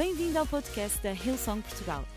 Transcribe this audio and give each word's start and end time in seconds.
Bem-vindo 0.00 0.38
ao 0.38 0.46
podcast 0.46 0.98
da 1.02 1.12
Hillsong 1.12 1.60
Portugal. 1.60 2.08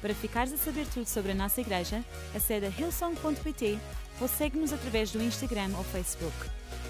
Para 0.00 0.12
ficares 0.12 0.52
a 0.52 0.56
saber 0.56 0.84
tudo 0.88 1.06
sobre 1.06 1.30
a 1.30 1.34
nossa 1.36 1.60
igreja, 1.60 2.04
acede 2.34 2.66
a 2.66 2.68
hillsong.pt 2.68 3.78
ou 4.20 4.26
segue-nos 4.26 4.72
através 4.72 5.12
do 5.12 5.22
Instagram 5.22 5.70
ou 5.76 5.84
Facebook. 5.84 6.34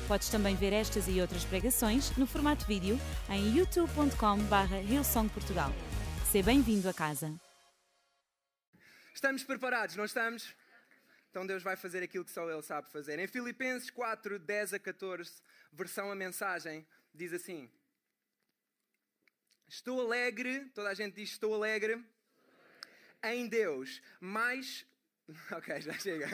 Podes 0.08 0.30
também 0.30 0.56
ver 0.56 0.72
estas 0.72 1.06
e 1.06 1.20
outras 1.20 1.44
pregações 1.44 2.16
no 2.16 2.26
formato 2.26 2.64
vídeo 2.64 2.98
em 3.28 3.58
youtube.com.br 3.58 4.74
hillsongportugal. 4.90 5.70
Seja 6.32 6.46
bem-vindo 6.46 6.88
a 6.88 6.94
casa. 6.94 7.30
Estamos 9.14 9.44
preparados, 9.44 9.96
não 9.96 10.06
estamos? 10.06 10.54
Então 11.28 11.46
Deus 11.46 11.62
vai 11.62 11.76
fazer 11.76 12.02
aquilo 12.02 12.24
que 12.24 12.30
só 12.30 12.50
Ele 12.50 12.62
sabe 12.62 12.90
fazer. 12.90 13.18
Em 13.18 13.26
Filipenses 13.26 13.90
4, 13.90 14.38
10 14.38 14.72
a 14.72 14.78
14, 14.78 15.30
versão 15.74 16.10
a 16.10 16.14
mensagem, 16.14 16.86
diz 17.14 17.34
assim: 17.34 17.70
Estou 19.68 20.00
alegre, 20.00 20.64
toda 20.74 20.88
a 20.88 20.94
gente 20.94 21.16
diz 21.16 21.28
estou 21.28 21.54
alegre, 21.54 22.02
em 23.22 23.46
Deus, 23.46 24.00
mais. 24.18 24.86
Ok, 25.52 25.82
já 25.82 25.92
chega. 25.92 26.26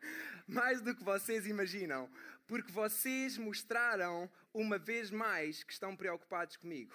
Mais 0.48 0.80
do 0.80 0.94
que 0.94 1.04
vocês 1.04 1.46
imaginam, 1.46 2.10
porque 2.46 2.72
vocês 2.72 3.36
mostraram 3.36 4.28
uma 4.54 4.78
vez 4.78 5.10
mais 5.10 5.62
que 5.62 5.72
estão 5.72 5.94
preocupados 5.94 6.56
comigo. 6.56 6.94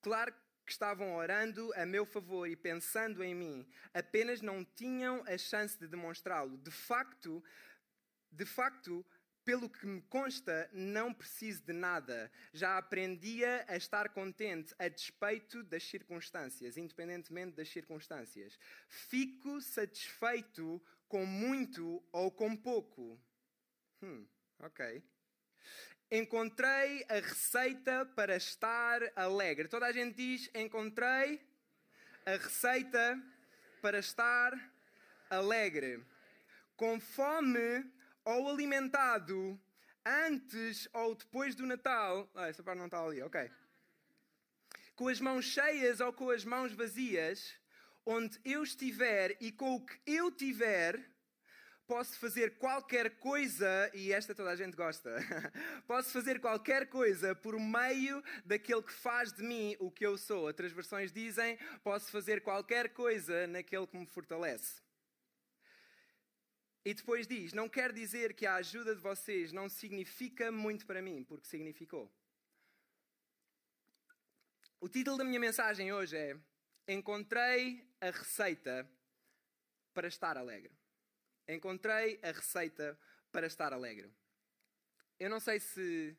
Claro 0.00 0.34
que 0.64 0.72
estavam 0.72 1.14
orando 1.14 1.72
a 1.74 1.84
meu 1.84 2.06
favor 2.06 2.48
e 2.48 2.56
pensando 2.56 3.22
em 3.22 3.34
mim, 3.34 3.68
apenas 3.92 4.40
não 4.40 4.64
tinham 4.64 5.22
a 5.26 5.36
chance 5.36 5.78
de 5.78 5.86
demonstrá-lo. 5.86 6.56
De 6.56 6.70
facto, 6.70 7.44
de 8.32 8.46
facto, 8.46 9.04
pelo 9.48 9.70
que 9.70 9.86
me 9.86 10.02
consta, 10.02 10.68
não 10.74 11.10
preciso 11.10 11.62
de 11.62 11.72
nada. 11.72 12.30
Já 12.52 12.76
aprendia 12.76 13.64
a 13.66 13.78
estar 13.78 14.10
contente 14.10 14.74
a 14.78 14.88
despeito 14.88 15.62
das 15.62 15.84
circunstâncias, 15.84 16.76
independentemente 16.76 17.56
das 17.56 17.70
circunstâncias. 17.70 18.58
Fico 18.86 19.58
satisfeito 19.62 20.78
com 21.08 21.24
muito 21.24 22.04
ou 22.12 22.30
com 22.30 22.54
pouco. 22.54 23.18
Hum, 24.02 24.26
ok. 24.58 25.02
Encontrei 26.10 27.06
a 27.08 27.14
receita 27.14 28.04
para 28.04 28.36
estar 28.36 29.00
alegre. 29.16 29.66
Toda 29.66 29.86
a 29.86 29.92
gente 29.92 30.14
diz: 30.14 30.50
encontrei 30.54 31.40
a 32.26 32.32
receita 32.32 33.18
para 33.80 33.98
estar 33.98 34.52
alegre. 35.30 36.04
Com 36.76 37.00
fome 37.00 37.96
ou 38.28 38.50
alimentado 38.50 39.58
antes 40.04 40.86
ou 40.92 41.14
depois 41.14 41.54
do 41.54 41.66
Natal. 41.66 42.30
Ah, 42.34 42.48
essa 42.48 42.62
parte 42.62 42.78
não 42.78 42.84
está 42.84 43.02
ali, 43.02 43.22
ok. 43.22 43.50
Com 44.94 45.08
as 45.08 45.18
mãos 45.18 45.46
cheias 45.46 46.00
ou 46.00 46.12
com 46.12 46.28
as 46.28 46.44
mãos 46.44 46.74
vazias, 46.74 47.54
onde 48.04 48.38
eu 48.44 48.62
estiver 48.62 49.34
e 49.40 49.50
com 49.50 49.76
o 49.76 49.80
que 49.80 49.98
eu 50.06 50.30
tiver, 50.30 51.02
posso 51.86 52.18
fazer 52.18 52.58
qualquer 52.58 53.18
coisa, 53.18 53.90
e 53.94 54.12
esta 54.12 54.34
toda 54.34 54.50
a 54.50 54.56
gente 54.56 54.76
gosta, 54.76 55.10
posso 55.88 56.10
fazer 56.10 56.38
qualquer 56.38 56.90
coisa 56.90 57.34
por 57.34 57.58
meio 57.58 58.22
daquele 58.44 58.82
que 58.82 58.92
faz 58.92 59.32
de 59.32 59.42
mim 59.42 59.74
o 59.80 59.90
que 59.90 60.04
eu 60.04 60.18
sou. 60.18 60.42
Outras 60.42 60.70
versões 60.70 61.10
dizem, 61.10 61.58
posso 61.82 62.10
fazer 62.10 62.42
qualquer 62.42 62.90
coisa 62.90 63.46
naquele 63.46 63.86
que 63.86 63.96
me 63.96 64.06
fortalece. 64.06 64.86
E 66.84 66.94
depois 66.94 67.26
diz: 67.26 67.52
Não 67.52 67.68
quer 67.68 67.92
dizer 67.92 68.34
que 68.34 68.46
a 68.46 68.54
ajuda 68.56 68.94
de 68.94 69.00
vocês 69.00 69.52
não 69.52 69.68
significa 69.68 70.50
muito 70.50 70.86
para 70.86 71.02
mim, 71.02 71.24
porque 71.24 71.46
significou. 71.46 72.12
O 74.80 74.88
título 74.88 75.18
da 75.18 75.24
minha 75.24 75.40
mensagem 75.40 75.92
hoje 75.92 76.16
é: 76.16 76.36
Encontrei 76.86 77.86
a 78.00 78.10
receita 78.10 78.88
para 79.92 80.06
estar 80.08 80.36
alegre. 80.36 80.72
Encontrei 81.48 82.20
a 82.22 82.30
receita 82.30 82.98
para 83.32 83.46
estar 83.46 83.72
alegre. 83.72 84.10
Eu 85.18 85.28
não 85.28 85.40
sei 85.40 85.58
se 85.58 86.16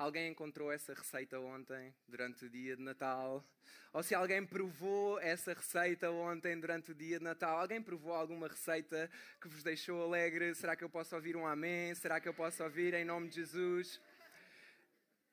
Alguém 0.00 0.30
encontrou 0.30 0.72
essa 0.72 0.94
receita 0.94 1.38
ontem, 1.38 1.94
durante 2.08 2.46
o 2.46 2.48
dia 2.48 2.74
de 2.74 2.82
Natal? 2.82 3.44
Ou 3.92 4.02
se 4.02 4.14
alguém 4.14 4.46
provou 4.46 5.20
essa 5.20 5.52
receita 5.52 6.10
ontem, 6.10 6.58
durante 6.58 6.92
o 6.92 6.94
dia 6.94 7.18
de 7.18 7.24
Natal? 7.24 7.60
Alguém 7.60 7.82
provou 7.82 8.14
alguma 8.14 8.48
receita 8.48 9.10
que 9.38 9.46
vos 9.46 9.62
deixou 9.62 10.02
alegre? 10.02 10.54
Será 10.54 10.74
que 10.74 10.82
eu 10.82 10.88
posso 10.88 11.14
ouvir 11.14 11.36
um 11.36 11.46
amém? 11.46 11.94
Será 11.94 12.18
que 12.18 12.26
eu 12.26 12.32
posso 12.32 12.64
ouvir 12.64 12.94
em 12.94 13.04
nome 13.04 13.28
de 13.28 13.34
Jesus? 13.34 14.00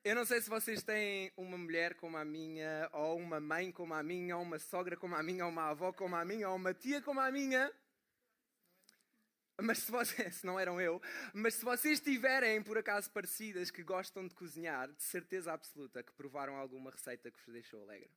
Eu 0.04 0.14
não 0.14 0.26
sei 0.26 0.42
se 0.42 0.50
vocês 0.50 0.84
têm 0.84 1.32
uma 1.38 1.58
mulher 1.58 1.94
como 1.96 2.18
a 2.18 2.26
minha, 2.26 2.90
ou 2.92 3.18
uma 3.18 3.40
mãe 3.40 3.72
como 3.72 3.94
a 3.94 4.04
minha, 4.04 4.36
ou 4.36 4.44
uma 4.44 4.60
sogra 4.60 4.98
como 4.98 5.16
a 5.16 5.24
minha, 5.24 5.46
ou 5.46 5.50
uma 5.50 5.70
avó 5.70 5.94
como 5.94 6.18
a 6.18 6.26
minha, 6.26 6.50
ou 6.50 6.58
uma 6.58 6.74
tia 6.74 7.02
como 7.02 7.22
a 7.22 7.32
minha. 7.32 7.72
Mas 9.62 9.80
se 9.80 9.92
vocês, 9.92 10.36
se 10.38 10.46
não 10.46 10.60
eram 10.60 10.80
eu, 10.80 11.02
mas 11.34 11.56
se 11.56 11.66
vocês 11.66 12.00
tiverem 12.00 12.62
por 12.62 12.78
acaso 12.78 13.10
parecidas 13.12 13.72
que 13.72 13.84
gostam 13.84 14.28
de 14.28 14.36
cozinhar, 14.36 14.88
de 14.92 15.04
certeza 15.04 15.52
absoluta 15.52 16.04
que 16.04 16.14
provaram 16.14 16.56
alguma 16.56 16.92
receita 16.92 17.32
que 17.32 17.40
vos 17.44 17.54
deixou 17.54 17.82
alegre. 17.82 18.12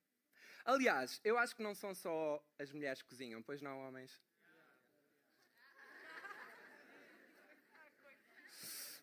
Aliás, 0.65 1.21
eu 1.25 1.39
acho 1.39 1.57
que 1.57 1.63
não 1.63 1.75
são 1.75 1.95
só 1.95 2.45
as 2.59 2.71
mulheres 2.71 3.01
que 3.01 3.09
cozinham, 3.09 3.43
pois 3.43 3.63
não, 3.63 3.79
homens? 3.81 4.21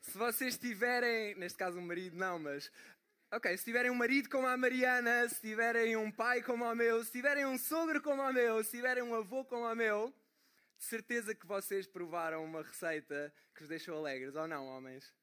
Se 0.01 0.17
vocês 0.17 0.57
tiverem, 0.57 1.35
neste 1.35 1.57
caso 1.57 1.77
um 1.77 1.85
marido, 1.85 2.15
não, 2.15 2.39
mas 2.39 2.71
Ok, 3.29 3.57
se 3.57 3.65
tiverem 3.65 3.91
um 3.91 3.95
marido 3.95 4.29
como 4.29 4.47
a 4.47 4.55
Mariana, 4.55 5.27
se 5.27 5.41
tiverem 5.41 5.97
um 5.97 6.09
pai 6.09 6.41
como 6.41 6.63
o 6.63 6.73
meu, 6.73 7.03
se 7.03 7.11
tiverem 7.11 7.45
um 7.45 7.57
sogro 7.57 8.01
como 8.01 8.21
o 8.21 8.31
meu, 8.31 8.63
se 8.63 8.71
tiverem 8.71 9.03
um 9.03 9.13
avô 9.13 9.43
como 9.43 9.65
o 9.65 9.75
meu, 9.75 10.13
de 10.77 10.83
certeza 10.83 11.33
que 11.33 11.45
vocês 11.45 11.87
provaram 11.87 12.43
uma 12.43 12.61
receita 12.61 13.33
que 13.53 13.61
vos 13.61 13.69
deixou 13.69 13.97
alegres, 13.97 14.35
ou 14.35 14.47
não, 14.47 14.65
homens? 14.67 15.13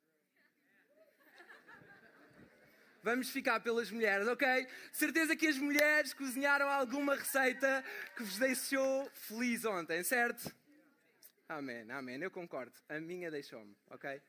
Vamos 3.02 3.28
ficar 3.28 3.60
pelas 3.60 3.90
mulheres, 3.90 4.26
ok? 4.26 4.66
Certeza 4.90 5.36
que 5.36 5.46
as 5.46 5.58
mulheres 5.58 6.14
cozinharam 6.14 6.68
alguma 6.68 7.14
receita 7.14 7.84
que 8.16 8.22
vos 8.22 8.38
deixou 8.38 9.10
feliz 9.10 9.64
ontem, 9.66 10.02
certo? 10.02 10.50
Amém, 11.46 11.90
amém, 11.90 12.22
eu 12.22 12.30
concordo. 12.30 12.72
A 12.88 12.98
minha 12.98 13.30
deixou-me, 13.30 13.76
ok? 13.90 14.22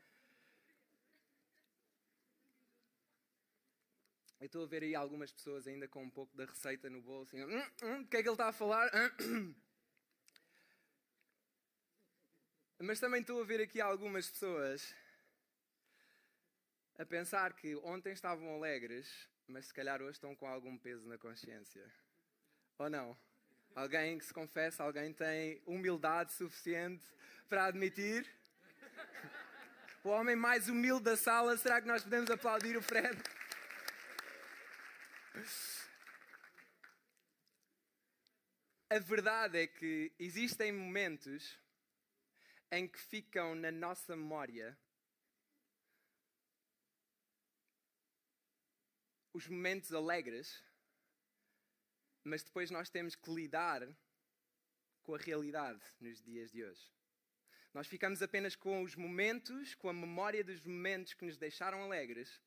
Eu 4.41 4.45
estou 4.47 4.63
a 4.63 4.67
ver 4.67 4.83
aí 4.83 4.93
algumas 4.93 5.31
pessoas 5.31 5.65
ainda 5.65 5.87
com 5.87 6.03
um 6.03 6.09
pouco 6.09 6.35
da 6.35 6.45
receita 6.45 6.89
no 6.89 7.01
bolso. 7.01 7.35
Assim, 7.35 7.45
hum, 7.45 7.63
hum, 7.83 8.05
que 8.05 8.17
é 8.17 8.21
que 8.21 8.27
ele 8.27 8.33
está 8.33 8.49
a 8.49 8.53
falar? 8.53 8.91
Mas 12.79 12.99
também 12.99 13.21
estou 13.21 13.41
a 13.41 13.45
ver 13.45 13.61
aqui 13.61 13.79
algumas 13.79 14.29
pessoas 14.29 14.93
a 16.97 17.05
pensar 17.05 17.53
que 17.53 17.75
ontem 17.77 18.11
estavam 18.11 18.53
alegres, 18.53 19.29
mas 19.47 19.67
se 19.67 19.73
calhar 19.73 20.01
hoje 20.01 20.13
estão 20.13 20.35
com 20.35 20.47
algum 20.47 20.77
peso 20.77 21.07
na 21.07 21.17
consciência. 21.17 21.89
Ou 22.77 22.89
não? 22.89 23.17
Alguém 23.73 24.17
que 24.17 24.25
se 24.25 24.33
confessa, 24.33 24.83
alguém 24.83 25.13
tem 25.13 25.61
humildade 25.65 26.33
suficiente 26.33 27.05
para 27.47 27.65
admitir? 27.65 28.29
O 30.03 30.09
homem 30.09 30.35
mais 30.35 30.67
humilde 30.67 31.05
da 31.05 31.17
sala, 31.17 31.57
será 31.57 31.81
que 31.81 31.87
nós 31.87 32.03
podemos 32.03 32.29
aplaudir 32.29 32.77
o 32.77 32.81
Fred? 32.81 33.17
A 38.89 38.99
verdade 38.99 39.59
é 39.59 39.67
que 39.67 40.11
existem 40.19 40.71
momentos 40.71 41.57
em 42.75 42.85
que 42.89 42.99
ficam 42.99 43.55
na 43.55 43.71
nossa 43.71 44.17
memória 44.17 44.77
os 49.31 49.47
momentos 49.47 49.93
alegres, 49.93 50.61
mas 52.21 52.43
depois 52.43 52.69
nós 52.69 52.89
temos 52.89 53.15
que 53.15 53.33
lidar 53.33 53.81
com 55.03 55.15
a 55.15 55.17
realidade 55.17 55.81
nos 56.01 56.21
dias 56.21 56.51
de 56.51 56.65
hoje. 56.65 56.91
Nós 57.73 57.87
ficamos 57.87 58.21
apenas 58.21 58.57
com 58.57 58.83
os 58.83 58.93
momentos, 58.95 59.73
com 59.75 59.87
a 59.87 59.93
memória 59.93 60.43
dos 60.43 60.61
momentos 60.61 61.13
que 61.13 61.23
nos 61.23 61.37
deixaram 61.37 61.81
alegres, 61.81 62.41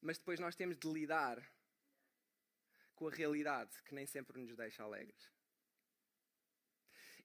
mas 0.00 0.18
depois 0.18 0.40
nós 0.40 0.56
temos 0.56 0.76
de 0.76 0.88
lidar 0.92 1.40
com 2.96 3.06
a 3.06 3.12
realidade 3.12 3.80
que 3.84 3.94
nem 3.94 4.06
sempre 4.06 4.40
nos 4.40 4.56
deixa 4.56 4.82
alegres. 4.82 5.33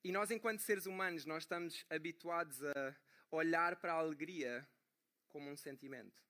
E 0.04 0.12
nós, 0.12 0.32
enquanto 0.32 0.62
seres 0.62 0.86
humanos, 0.86 1.26
nós 1.26 1.44
estamos 1.44 1.86
habituados 1.90 2.64
a 2.64 2.96
olhar 3.32 3.76
para 3.76 3.94
a 3.94 3.98
alegria 3.98 4.68
como 5.28 5.50
um 5.50 5.58
sentimento. 5.58 6.24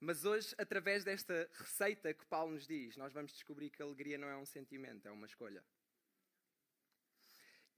Mas 0.00 0.24
hoje, 0.24 0.54
através 0.58 1.04
desta 1.04 1.48
receita 1.52 2.12
que 2.12 2.24
Paulo 2.26 2.54
nos 2.54 2.66
diz, 2.66 2.96
nós 2.96 3.12
vamos 3.12 3.32
descobrir 3.32 3.70
que 3.70 3.82
a 3.82 3.84
alegria 3.84 4.18
não 4.18 4.28
é 4.28 4.36
um 4.36 4.46
sentimento, 4.46 5.06
é 5.06 5.10
uma 5.10 5.26
escolha. 5.26 5.64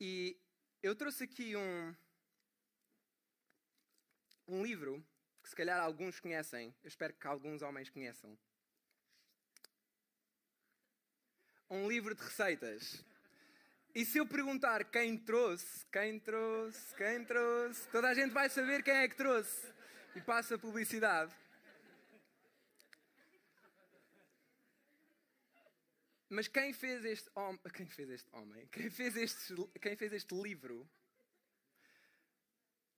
E 0.01 0.41
eu 0.83 0.95
trouxe 0.95 1.25
aqui 1.25 1.55
um, 1.55 1.95
um 4.49 4.65
livro 4.65 5.07
que 5.43 5.51
se 5.51 5.57
calhar 5.57 5.79
alguns 5.79 6.19
conhecem, 6.19 6.75
eu 6.83 6.89
espero 6.89 7.13
que 7.13 7.27
alguns 7.27 7.61
homens 7.61 7.91
conheçam. 7.91 8.39
um 11.75 11.89
livro 11.89 12.15
de 12.15 12.23
receitas. 12.23 13.05
E 13.95 14.05
se 14.05 14.19
eu 14.19 14.27
perguntar 14.27 14.85
quem 14.91 15.17
trouxe, 15.17 15.87
quem 15.87 16.19
trouxe, 16.19 16.95
quem 16.97 17.25
trouxe, 17.25 17.87
toda 17.89 18.09
a 18.09 18.15
gente 18.15 18.33
vai 18.33 18.51
saber 18.51 18.83
quem 18.83 18.95
é 18.95 19.09
que 19.09 19.15
trouxe. 19.15 19.73
E 20.17 20.21
passa 20.21 20.57
a 20.57 20.59
publicidade. 20.59 21.33
Mas 26.29 26.49
quem 26.49 26.73
fez 26.73 27.05
este 27.05 27.31
homem, 27.37 27.61
quem 27.73 27.87
fez 27.87 28.11
este 28.11 28.29
homem, 28.33 28.67
quem 28.67 28.91
fez 28.91 29.17
este, 29.17 29.55
quem 29.81 29.97
fez 29.97 30.13
este 30.13 30.35
livro, 30.35 30.91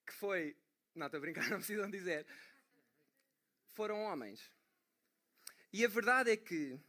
que 0.06 0.14
foi, 0.14 0.56
não 0.94 1.06
estou 1.06 1.18
a 1.18 1.20
brincar, 1.20 1.44
não 1.50 1.58
precisam 1.58 1.90
dizer, 1.90 2.26
foram 3.74 4.00
homens. 4.00 4.50
E 5.70 5.84
a 5.84 5.88
verdade 5.88 6.30
é 6.30 6.36
que 6.38 6.80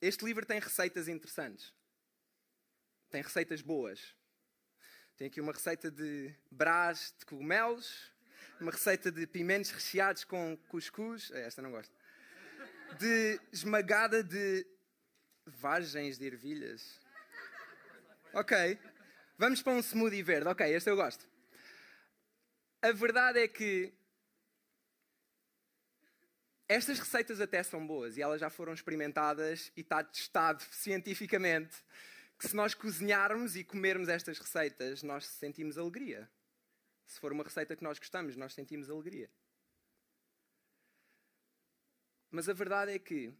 este 0.00 0.24
livro 0.24 0.46
tem 0.46 0.60
receitas 0.60 1.08
interessantes. 1.08 1.74
Tem 3.10 3.22
receitas 3.22 3.60
boas. 3.60 4.14
Tem 5.16 5.26
aqui 5.26 5.40
uma 5.40 5.52
receita 5.52 5.90
de 5.90 6.32
brás 6.50 7.12
de 7.18 7.26
cogumelos, 7.26 8.10
uma 8.60 8.70
receita 8.70 9.10
de 9.10 9.26
pimentos 9.26 9.70
recheados 9.70 10.24
com 10.24 10.56
cuscuz, 10.68 11.30
é, 11.32 11.44
esta 11.44 11.60
não 11.60 11.72
gosto, 11.72 11.92
de 12.98 13.40
esmagada 13.52 14.22
de 14.22 14.66
vagens 15.44 16.18
de 16.18 16.26
ervilhas. 16.26 17.00
Ok, 18.32 18.78
vamos 19.36 19.60
para 19.60 19.72
um 19.72 19.82
smoothie 19.82 20.22
verde. 20.22 20.48
Ok, 20.48 20.66
este 20.72 20.88
eu 20.88 20.96
gosto. 20.96 21.28
A 22.80 22.92
verdade 22.92 23.40
é 23.40 23.48
que 23.48 23.92
estas 26.68 27.00
receitas 27.00 27.40
até 27.40 27.60
são 27.64 27.84
boas 27.84 28.16
e 28.16 28.22
elas 28.22 28.40
já 28.40 28.48
foram 28.48 28.72
experimentadas 28.72 29.72
e 29.76 29.80
está 29.80 30.04
testado 30.04 30.62
cientificamente 30.70 31.76
que 32.40 32.48
se 32.48 32.56
nós 32.56 32.72
cozinharmos 32.72 33.54
e 33.54 33.62
comermos 33.62 34.08
estas 34.08 34.38
receitas, 34.38 35.02
nós 35.02 35.26
sentimos 35.26 35.76
alegria. 35.76 36.26
Se 37.06 37.20
for 37.20 37.32
uma 37.32 37.44
receita 37.44 37.76
que 37.76 37.84
nós 37.84 37.98
gostamos, 37.98 38.34
nós 38.34 38.54
sentimos 38.54 38.88
alegria. 38.88 39.30
Mas 42.30 42.48
a 42.48 42.54
verdade 42.54 42.92
é 42.92 42.98
que 42.98 43.30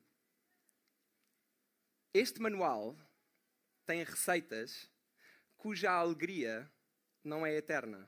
este 2.12 2.42
manual 2.42 2.94
tem 3.86 4.04
receitas 4.04 4.90
cuja 5.56 5.90
alegria 5.92 6.70
não 7.24 7.46
é 7.46 7.54
eterna. 7.54 8.06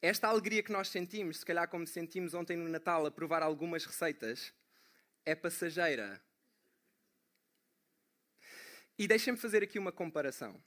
Esta 0.00 0.28
alegria 0.28 0.62
que 0.62 0.72
nós 0.72 0.88
sentimos, 0.88 1.40
se 1.40 1.44
calhar 1.44 1.68
como 1.68 1.86
sentimos 1.86 2.32
ontem 2.32 2.56
no 2.56 2.70
Natal 2.70 3.04
a 3.04 3.10
provar 3.10 3.42
algumas 3.42 3.84
receitas, 3.84 4.54
é 5.26 5.34
passageira. 5.34 6.24
E 8.98 9.08
deixem-me 9.08 9.38
fazer 9.38 9.62
aqui 9.62 9.78
uma 9.78 9.92
comparação. 9.92 10.62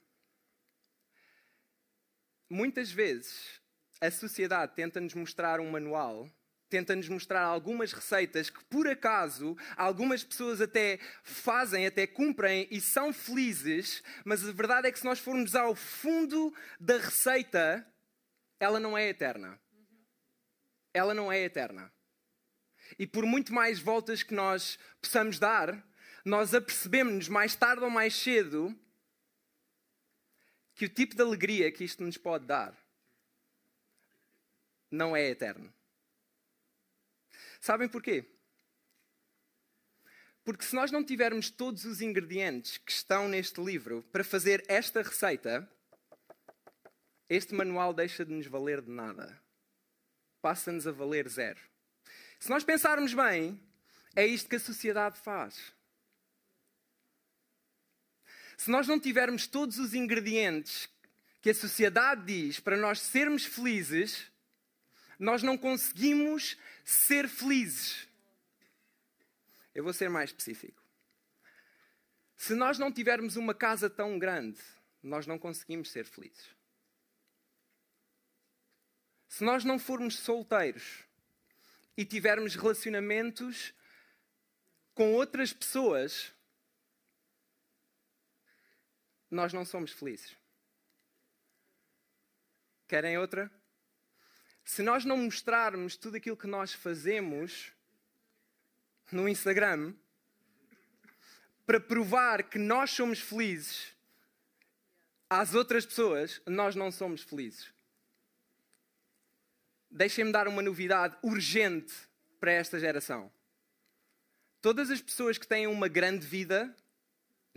Muitas 2.50 2.90
vezes 2.90 3.60
a 4.00 4.10
sociedade 4.10 4.74
tenta-nos 4.74 5.14
mostrar 5.14 5.60
um 5.60 5.70
manual, 5.70 6.30
tenta-nos 6.68 7.08
mostrar 7.08 7.42
algumas 7.42 7.92
receitas 7.92 8.50
que, 8.50 8.62
por 8.64 8.86
acaso, 8.86 9.56
algumas 9.76 10.22
pessoas 10.22 10.60
até 10.60 10.98
fazem, 11.22 11.86
até 11.86 12.06
cumprem 12.06 12.68
e 12.70 12.80
são 12.80 13.12
felizes, 13.12 14.02
mas 14.24 14.46
a 14.46 14.52
verdade 14.52 14.88
é 14.88 14.92
que 14.92 14.98
se 14.98 15.04
nós 15.04 15.18
formos 15.18 15.54
ao 15.54 15.74
fundo 15.74 16.54
da 16.78 16.98
receita, 16.98 17.86
ela 18.60 18.78
não 18.78 18.96
é 18.96 19.08
eterna. 19.08 19.58
Ela 20.92 21.14
não 21.14 21.30
é 21.30 21.40
eterna. 21.40 21.92
E 22.98 23.06
por 23.06 23.24
muito 23.24 23.52
mais 23.52 23.78
voltas 23.78 24.22
que 24.22 24.34
nós 24.34 24.78
possamos 25.00 25.38
dar, 25.38 25.86
nós 26.28 26.54
apercebemos-nos 26.54 27.28
mais 27.28 27.56
tarde 27.56 27.82
ou 27.82 27.90
mais 27.90 28.14
cedo 28.14 28.78
que 30.74 30.84
o 30.84 30.88
tipo 30.88 31.14
de 31.16 31.22
alegria 31.22 31.72
que 31.72 31.84
isto 31.84 32.02
nos 32.02 32.16
pode 32.16 32.46
dar 32.46 32.76
não 34.90 35.16
é 35.16 35.28
eterno. 35.28 35.72
Sabem 37.60 37.88
porquê? 37.88 38.24
Porque 40.44 40.64
se 40.64 40.74
nós 40.74 40.90
não 40.90 41.04
tivermos 41.04 41.50
todos 41.50 41.84
os 41.84 42.00
ingredientes 42.00 42.78
que 42.78 42.92
estão 42.92 43.28
neste 43.28 43.60
livro 43.62 44.02
para 44.12 44.24
fazer 44.24 44.64
esta 44.68 45.02
receita, 45.02 45.70
este 47.28 47.54
manual 47.54 47.92
deixa 47.92 48.24
de 48.24 48.32
nos 48.32 48.46
valer 48.46 48.80
de 48.80 48.90
nada. 48.90 49.38
Passa-nos 50.40 50.86
a 50.86 50.92
valer 50.92 51.28
zero. 51.28 51.60
Se 52.38 52.48
nós 52.48 52.64
pensarmos 52.64 53.12
bem, 53.12 53.60
é 54.14 54.24
isto 54.24 54.48
que 54.48 54.56
a 54.56 54.60
sociedade 54.60 55.18
faz. 55.18 55.77
Se 58.58 58.72
nós 58.72 58.88
não 58.88 58.98
tivermos 58.98 59.46
todos 59.46 59.78
os 59.78 59.94
ingredientes 59.94 60.88
que 61.40 61.48
a 61.48 61.54
sociedade 61.54 62.24
diz 62.26 62.58
para 62.58 62.76
nós 62.76 63.00
sermos 63.00 63.44
felizes, 63.44 64.30
nós 65.16 65.44
não 65.44 65.56
conseguimos 65.56 66.58
ser 66.84 67.28
felizes. 67.28 68.08
Eu 69.72 69.84
vou 69.84 69.92
ser 69.92 70.10
mais 70.10 70.30
específico. 70.30 70.82
Se 72.36 72.52
nós 72.52 72.80
não 72.80 72.90
tivermos 72.90 73.36
uma 73.36 73.54
casa 73.54 73.88
tão 73.88 74.18
grande, 74.18 74.60
nós 75.00 75.24
não 75.24 75.38
conseguimos 75.38 75.92
ser 75.92 76.04
felizes. 76.04 76.48
Se 79.28 79.44
nós 79.44 79.64
não 79.64 79.78
formos 79.78 80.18
solteiros 80.18 81.04
e 81.96 82.04
tivermos 82.04 82.56
relacionamentos 82.56 83.72
com 84.94 85.14
outras 85.14 85.52
pessoas, 85.52 86.32
nós 89.30 89.52
não 89.52 89.64
somos 89.64 89.92
felizes. 89.92 90.36
Querem 92.86 93.18
outra? 93.18 93.50
Se 94.64 94.82
nós 94.82 95.04
não 95.04 95.16
mostrarmos 95.16 95.96
tudo 95.96 96.16
aquilo 96.16 96.36
que 96.36 96.46
nós 96.46 96.72
fazemos 96.72 97.72
no 99.10 99.28
Instagram 99.28 99.94
para 101.66 101.80
provar 101.80 102.44
que 102.44 102.58
nós 102.58 102.90
somos 102.90 103.20
felizes 103.20 103.94
às 105.28 105.54
outras 105.54 105.84
pessoas, 105.84 106.40
nós 106.46 106.74
não 106.74 106.90
somos 106.90 107.22
felizes. 107.22 107.70
Deixem-me 109.90 110.32
dar 110.32 110.48
uma 110.48 110.62
novidade 110.62 111.16
urgente 111.22 111.94
para 112.40 112.52
esta 112.52 112.78
geração. 112.78 113.30
Todas 114.60 114.90
as 114.90 115.00
pessoas 115.00 115.38
que 115.38 115.46
têm 115.46 115.66
uma 115.66 115.88
grande 115.88 116.26
vida 116.26 116.74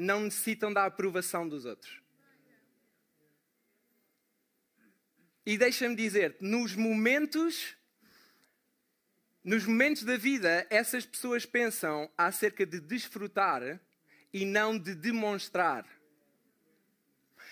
não 0.02 0.22
necessitam 0.22 0.74
da 0.74 0.86
aprovação 0.86 1.48
dos 1.48 1.66
outros. 1.66 2.02
E 5.46 5.58
deixa-me 5.58 5.96
dizer, 5.96 6.38
nos 6.40 6.76
momentos 6.76 7.76
nos 9.44 9.66
momentos 9.66 10.04
da 10.04 10.18
vida, 10.18 10.68
essas 10.70 11.04
pessoas 11.04 11.48
pensam 11.48 12.08
acerca 12.16 12.64
de 12.64 12.80
desfrutar 12.80 13.82
e 14.32 14.46
não 14.46 14.78
de 14.78 14.94
demonstrar. 14.94 15.84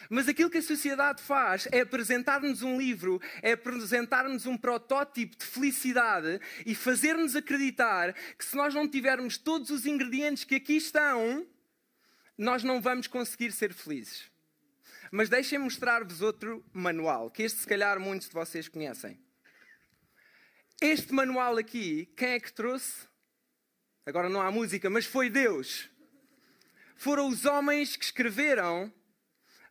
Mas 0.08 0.28
aquilo 0.28 0.52
que 0.52 0.60
a 0.60 0.62
sociedade 0.62 1.22
faz 1.24 1.68
é 1.72 1.82
apresentar-nos 1.82 2.62
um 2.62 2.78
livro, 2.78 3.20
é 3.42 3.54
apresentar-nos 3.54 4.46
um 4.46 4.56
protótipo 4.56 5.36
de 5.36 5.46
felicidade 5.46 6.40
e 6.64 6.76
fazer-nos 6.76 7.36
acreditar 7.36 8.14
que 8.38 8.46
se 8.46 8.56
nós 8.56 8.74
não 8.74 8.88
tivermos 8.88 9.38
todos 9.38 9.72
os 9.72 9.88
ingredientes 9.88 10.44
que 10.44 10.56
aqui 10.56 10.78
estão, 10.78 11.48
nós 12.40 12.64
não 12.64 12.80
vamos 12.80 13.06
conseguir 13.06 13.52
ser 13.52 13.74
felizes. 13.74 14.32
Mas 15.12 15.28
deixem 15.28 15.60
mostrar-vos 15.60 16.22
outro 16.22 16.64
manual, 16.72 17.30
que 17.30 17.44
este 17.44 17.60
se 17.60 17.68
calhar 17.68 18.00
muitos 18.00 18.30
de 18.30 18.34
vocês 18.34 18.70
conhecem. 18.70 19.20
Este 20.82 21.14
manual 21.14 21.58
aqui, 21.58 22.06
quem 22.16 22.30
é 22.30 22.40
que 22.40 22.54
trouxe? 22.54 23.10
Agora 24.06 24.30
não 24.30 24.42
há 24.42 24.50
música, 24.50 24.90
mas 24.90 25.06
foi 25.06 25.30
Deus. 25.30 25.90
Foram 26.96 27.28
os 27.28 27.44
homens 27.44 27.98
que 27.98 28.06
escreveram 28.06 28.94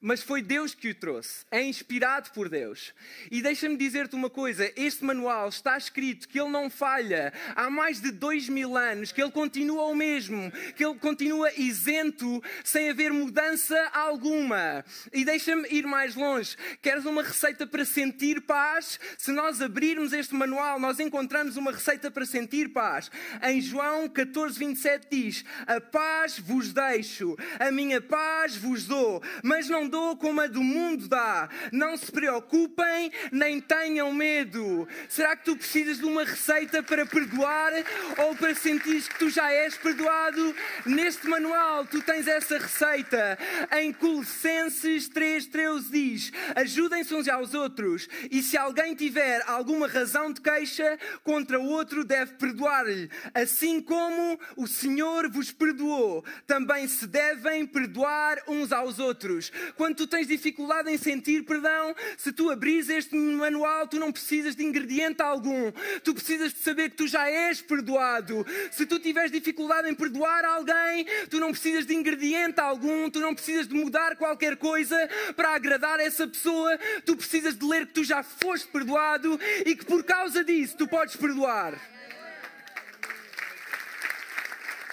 mas 0.00 0.22
foi 0.22 0.40
Deus 0.40 0.74
que 0.74 0.90
o 0.90 0.94
trouxe, 0.94 1.44
é 1.50 1.62
inspirado 1.62 2.30
por 2.30 2.48
Deus. 2.48 2.94
E 3.30 3.42
deixa-me 3.42 3.76
dizer-te 3.76 4.14
uma 4.14 4.30
coisa: 4.30 4.72
este 4.76 5.04
manual 5.04 5.48
está 5.48 5.76
escrito 5.76 6.28
que 6.28 6.40
ele 6.40 6.50
não 6.50 6.70
falha 6.70 7.32
há 7.56 7.68
mais 7.68 8.00
de 8.00 8.10
dois 8.10 8.48
mil 8.48 8.76
anos, 8.76 9.10
que 9.10 9.22
ele 9.22 9.32
continua 9.32 9.84
o 9.84 9.94
mesmo, 9.94 10.52
que 10.76 10.84
ele 10.84 10.98
continua 10.98 11.52
isento, 11.56 12.42
sem 12.62 12.90
haver 12.90 13.12
mudança 13.12 13.76
alguma. 13.92 14.84
E 15.12 15.24
deixa-me 15.24 15.68
ir 15.68 15.86
mais 15.86 16.14
longe: 16.14 16.56
queres 16.80 17.04
uma 17.04 17.22
receita 17.22 17.66
para 17.66 17.84
sentir 17.84 18.42
paz? 18.42 19.00
Se 19.16 19.32
nós 19.32 19.60
abrirmos 19.60 20.12
este 20.12 20.34
manual, 20.34 20.78
nós 20.78 21.00
encontramos 21.00 21.56
uma 21.56 21.72
receita 21.72 22.10
para 22.10 22.24
sentir 22.24 22.68
paz. 22.68 23.10
Em 23.42 23.60
João 23.60 24.08
14, 24.08 24.58
27 24.58 25.08
diz: 25.10 25.44
A 25.66 25.80
paz 25.80 26.38
vos 26.38 26.72
deixo, 26.72 27.36
a 27.58 27.70
minha 27.72 28.00
paz 28.00 28.56
vos 28.56 28.86
dou, 28.86 29.22
mas 29.42 29.68
não 29.68 29.87
dou 29.88 30.16
como 30.16 30.40
a 30.40 30.46
do 30.46 30.62
mundo 30.62 31.08
dá. 31.08 31.48
Não 31.72 31.96
se 31.96 32.10
preocupem, 32.10 33.10
nem 33.32 33.60
tenham 33.60 34.12
medo. 34.12 34.86
Será 35.08 35.36
que 35.36 35.44
tu 35.44 35.56
precisas 35.56 35.98
de 35.98 36.04
uma 36.04 36.24
receita 36.24 36.82
para 36.82 37.06
perdoar 37.06 37.72
ou 38.18 38.34
para 38.34 38.54
sentir 38.54 39.02
que 39.02 39.18
tu 39.18 39.30
já 39.30 39.50
és 39.52 39.76
perdoado? 39.76 40.54
Neste 40.84 41.26
manual 41.28 41.86
tu 41.86 42.02
tens 42.02 42.26
essa 42.26 42.58
receita. 42.58 43.38
Em 43.78 43.92
Colossenses 43.92 45.08
3:13 45.08 45.90
diz: 45.90 46.32
Ajudem-se 46.54 47.14
uns 47.14 47.28
aos 47.28 47.54
outros, 47.54 48.08
e 48.30 48.42
se 48.42 48.56
alguém 48.56 48.94
tiver 48.94 49.42
alguma 49.46 49.86
razão 49.86 50.32
de 50.32 50.40
queixa 50.40 50.98
contra 51.22 51.58
o 51.58 51.66
outro, 51.66 52.04
deve 52.04 52.34
perdoar-lhe, 52.34 53.10
assim 53.34 53.80
como 53.80 54.38
o 54.56 54.66
Senhor 54.66 55.30
vos 55.30 55.52
perdoou. 55.52 56.24
Também 56.46 56.86
se 56.88 57.06
devem 57.06 57.66
perdoar 57.66 58.38
uns 58.46 58.72
aos 58.72 58.98
outros. 58.98 59.50
Quando 59.78 59.94
tu 59.94 60.08
tens 60.08 60.26
dificuldade 60.26 60.90
em 60.90 60.98
sentir 60.98 61.44
perdão, 61.44 61.94
se 62.16 62.32
tu 62.32 62.50
abris 62.50 62.88
este 62.88 63.14
manual, 63.14 63.86
tu 63.86 63.96
não 63.96 64.10
precisas 64.10 64.56
de 64.56 64.64
ingrediente 64.64 65.22
algum. 65.22 65.70
Tu 66.02 66.12
precisas 66.12 66.52
de 66.52 66.58
saber 66.58 66.90
que 66.90 66.96
tu 66.96 67.06
já 67.06 67.30
és 67.30 67.62
perdoado. 67.62 68.44
Se 68.72 68.84
tu 68.84 68.98
tiveres 68.98 69.30
dificuldade 69.30 69.88
em 69.88 69.94
perdoar 69.94 70.44
alguém, 70.44 71.06
tu 71.30 71.38
não 71.38 71.52
precisas 71.52 71.86
de 71.86 71.94
ingrediente 71.94 72.58
algum, 72.58 73.08
tu 73.08 73.20
não 73.20 73.32
precisas 73.32 73.68
de 73.68 73.74
mudar 73.74 74.16
qualquer 74.16 74.56
coisa 74.56 74.96
para 75.36 75.54
agradar 75.54 76.00
essa 76.00 76.26
pessoa. 76.26 76.76
Tu 77.06 77.16
precisas 77.16 77.56
de 77.56 77.64
ler 77.64 77.86
que 77.86 77.94
tu 77.94 78.02
já 78.02 78.24
foste 78.24 78.66
perdoado 78.66 79.38
e 79.64 79.76
que 79.76 79.84
por 79.84 80.02
causa 80.02 80.42
disso 80.42 80.76
tu 80.76 80.88
podes 80.88 81.14
perdoar. 81.14 81.80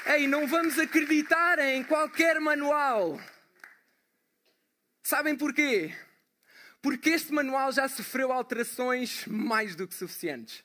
Ei, 0.06 0.28
não 0.28 0.46
vamos 0.46 0.78
acreditar 0.78 1.58
em 1.58 1.84
qualquer 1.84 2.40
manual. 2.40 3.20
Sabem 5.06 5.36
porquê? 5.36 5.94
Porque 6.82 7.12
este 7.12 7.32
manual 7.32 7.72
já 7.72 7.88
sofreu 7.88 8.32
alterações 8.32 9.24
mais 9.28 9.76
do 9.76 9.88
que 9.88 9.94
suficientes. 9.94 10.64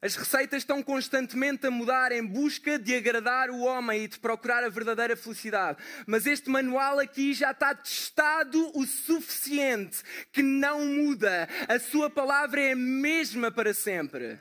As 0.00 0.16
receitas 0.16 0.62
estão 0.62 0.82
constantemente 0.82 1.66
a 1.66 1.70
mudar 1.70 2.12
em 2.12 2.24
busca 2.24 2.78
de 2.78 2.96
agradar 2.96 3.50
o 3.50 3.60
homem 3.60 4.04
e 4.04 4.08
de 4.08 4.18
procurar 4.18 4.64
a 4.64 4.70
verdadeira 4.70 5.18
felicidade. 5.18 5.84
Mas 6.06 6.26
este 6.26 6.48
manual 6.48 6.98
aqui 6.98 7.34
já 7.34 7.50
está 7.50 7.74
testado 7.74 8.72
o 8.74 8.86
suficiente 8.86 10.02
que 10.32 10.42
não 10.42 10.86
muda. 10.86 11.46
A 11.68 11.78
sua 11.78 12.08
palavra 12.08 12.58
é 12.58 12.72
a 12.72 12.76
mesma 12.76 13.50
para 13.50 13.74
sempre. 13.74 14.40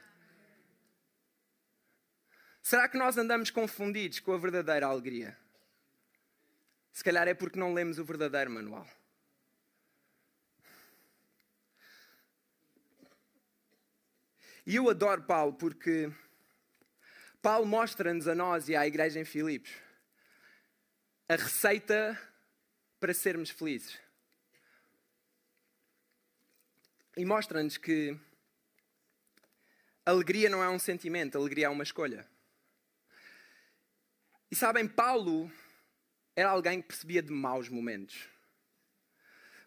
Será 2.61 2.87
que 2.87 2.97
nós 2.97 3.17
andamos 3.17 3.51
confundidos 3.51 4.21
com 4.21 4.31
a 4.31 4.37
verdadeira 4.37 4.85
alegria? 4.85 5.37
Se 6.97 7.03
calhar 7.03 7.27
é 7.27 7.35
porque 7.35 7.59
não 7.59 7.75
lemos 7.75 7.99
o 7.99 8.03
verdadeiro 8.03 8.49
manual. 8.49 8.89
E 14.65 14.77
eu 14.77 14.89
adoro 14.89 15.21
Paulo 15.21 15.53
porque 15.53 16.11
Paulo 17.39 17.67
mostra-nos 17.67 18.27
a 18.27 18.33
nós 18.33 18.67
e 18.67 18.75
à 18.75 18.87
igreja 18.87 19.19
em 19.19 19.25
Filipos 19.25 19.71
a 21.29 21.35
receita 21.35 22.19
para 22.99 23.13
sermos 23.13 23.51
felizes. 23.51 23.99
E 27.15 27.23
mostra-nos 27.23 27.77
que 27.77 28.19
alegria 30.03 30.49
não 30.49 30.63
é 30.63 30.69
um 30.69 30.79
sentimento, 30.79 31.37
alegria 31.37 31.67
é 31.67 31.69
uma 31.69 31.83
escolha. 31.83 32.27
E 34.49 34.55
sabem, 34.55 34.87
Paulo 34.87 35.51
era 36.37 36.51
alguém 36.51 36.79
que 36.79 36.89
percebia 36.89 37.23
de 37.23 37.31
maus 37.31 37.67
momentos. 37.67 38.29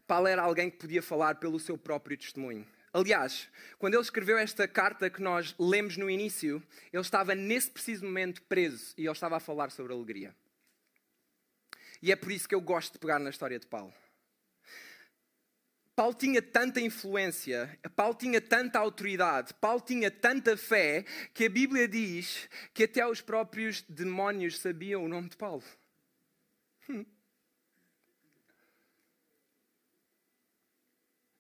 Paulo 0.07 0.29
era 0.29 0.43
alguém 0.43 0.71
que 0.71 0.79
podia 0.79 1.03
falar 1.03 1.35
pelo 1.35 1.59
seu 1.59 1.77
próprio 1.77 2.17
testemunho. 2.17 2.65
Aliás, 2.93 3.49
quando 3.77 3.95
ele 3.95 4.03
escreveu 4.03 4.39
esta 4.39 4.69
carta 4.69 5.11
que 5.11 5.21
nós 5.21 5.53
lemos 5.59 5.97
no 5.97 6.09
início, 6.09 6.63
ele 6.93 7.03
estava 7.03 7.35
nesse 7.35 7.73
preciso 7.73 8.05
momento 8.05 8.41
preso 8.43 8.95
e 8.97 9.03
ele 9.03 9.11
estava 9.11 9.37
a 9.37 9.41
falar 9.41 9.73
sobre 9.73 9.93
alegria. 9.93 10.33
E 12.01 12.13
é 12.13 12.17
por 12.17 12.31
isso 12.31 12.49
que 12.49 12.55
eu 12.55 12.61
gosto 12.61 12.93
de 12.93 12.99
pegar 13.01 13.19
na 13.19 13.31
história 13.31 13.59
de 13.59 13.67
Paulo. 13.67 13.93
Paulo 15.97 16.15
tinha 16.15 16.41
tanta 16.41 16.81
influência, 16.81 17.79
Paulo 17.97 18.15
tinha 18.15 18.41
tanta 18.41 18.79
autoridade, 18.79 19.55
Paulo 19.55 19.81
tinha 19.81 20.11
tanta 20.11 20.57
fé, 20.57 21.05
que 21.35 21.47
a 21.47 21.51
Bíblia 21.51 21.89
diz 21.89 22.49
que 22.73 22.85
até 22.85 23.05
os 23.05 23.21
próprios 23.21 23.83
demónios 23.83 24.59
sabiam 24.59 25.05
o 25.05 25.09
nome 25.09 25.29
de 25.31 25.37
Paulo. 25.37 25.65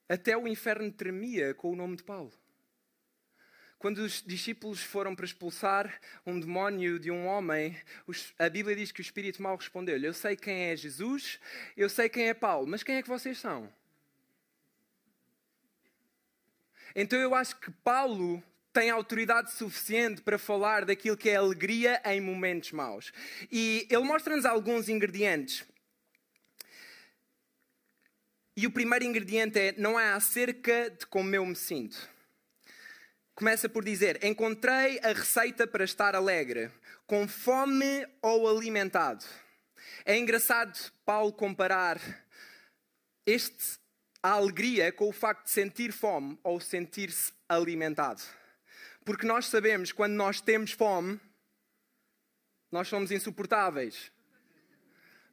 Até 0.08 0.36
o 0.36 0.48
inferno 0.48 0.90
tremia 0.90 1.54
com 1.54 1.70
o 1.72 1.76
nome 1.76 1.96
de 1.96 2.02
Paulo. 2.02 2.32
Quando 3.78 3.98
os 3.98 4.22
discípulos 4.22 4.82
foram 4.82 5.16
para 5.16 5.24
expulsar 5.24 6.00
um 6.26 6.38
demónio 6.38 6.98
de 6.98 7.10
um 7.10 7.26
homem, 7.26 7.74
a 8.38 8.46
Bíblia 8.48 8.76
diz 8.76 8.92
que 8.92 9.00
o 9.00 9.02
espírito 9.02 9.40
mau 9.40 9.56
respondeu-lhe: 9.56 10.06
Eu 10.06 10.12
sei 10.12 10.36
quem 10.36 10.64
é 10.64 10.76
Jesus, 10.76 11.40
eu 11.76 11.88
sei 11.88 12.08
quem 12.10 12.28
é 12.28 12.34
Paulo, 12.34 12.66
mas 12.66 12.82
quem 12.82 12.96
é 12.96 13.02
que 13.02 13.08
vocês 13.08 13.38
são? 13.38 13.72
Então 16.94 17.18
eu 17.18 17.34
acho 17.34 17.58
que 17.58 17.70
Paulo 17.70 18.42
tem 18.72 18.90
autoridade 18.90 19.52
suficiente 19.52 20.22
para 20.22 20.38
falar 20.38 20.84
daquilo 20.84 21.16
que 21.16 21.28
é 21.28 21.36
alegria 21.36 22.00
em 22.04 22.20
momentos 22.20 22.72
maus. 22.72 23.12
E 23.50 23.86
ele 23.90 24.04
mostra-nos 24.04 24.44
alguns 24.44 24.88
ingredientes 24.88 25.64
e 28.60 28.66
o 28.66 28.70
primeiro 28.70 29.06
ingrediente 29.06 29.58
é: 29.58 29.74
não 29.78 29.98
é 29.98 30.12
acerca 30.12 30.90
de 30.90 31.06
como 31.06 31.34
eu 31.34 31.46
me 31.46 31.56
sinto. 31.56 31.96
Começa 33.34 33.70
por 33.70 33.82
dizer: 33.82 34.22
Encontrei 34.22 35.00
a 35.02 35.14
receita 35.14 35.66
para 35.66 35.82
estar 35.82 36.14
alegre, 36.14 36.70
com 37.06 37.26
fome 37.26 38.06
ou 38.20 38.46
alimentado. 38.46 39.24
É 40.04 40.18
engraçado 40.18 40.92
Paulo 41.06 41.32
comparar 41.32 41.98
este, 43.24 43.78
a 44.22 44.32
alegria 44.32 44.92
com 44.92 45.08
o 45.08 45.12
facto 45.12 45.44
de 45.44 45.50
sentir 45.52 45.90
fome 45.90 46.38
ou 46.42 46.60
sentir-se 46.60 47.32
alimentado. 47.48 48.20
Porque 49.04 49.26
nós 49.26 49.46
sabemos 49.46 49.92
quando 49.92 50.12
nós 50.12 50.40
temos 50.40 50.72
fome, 50.72 51.20
nós 52.70 52.88
somos 52.88 53.10
insuportáveis 53.10 54.12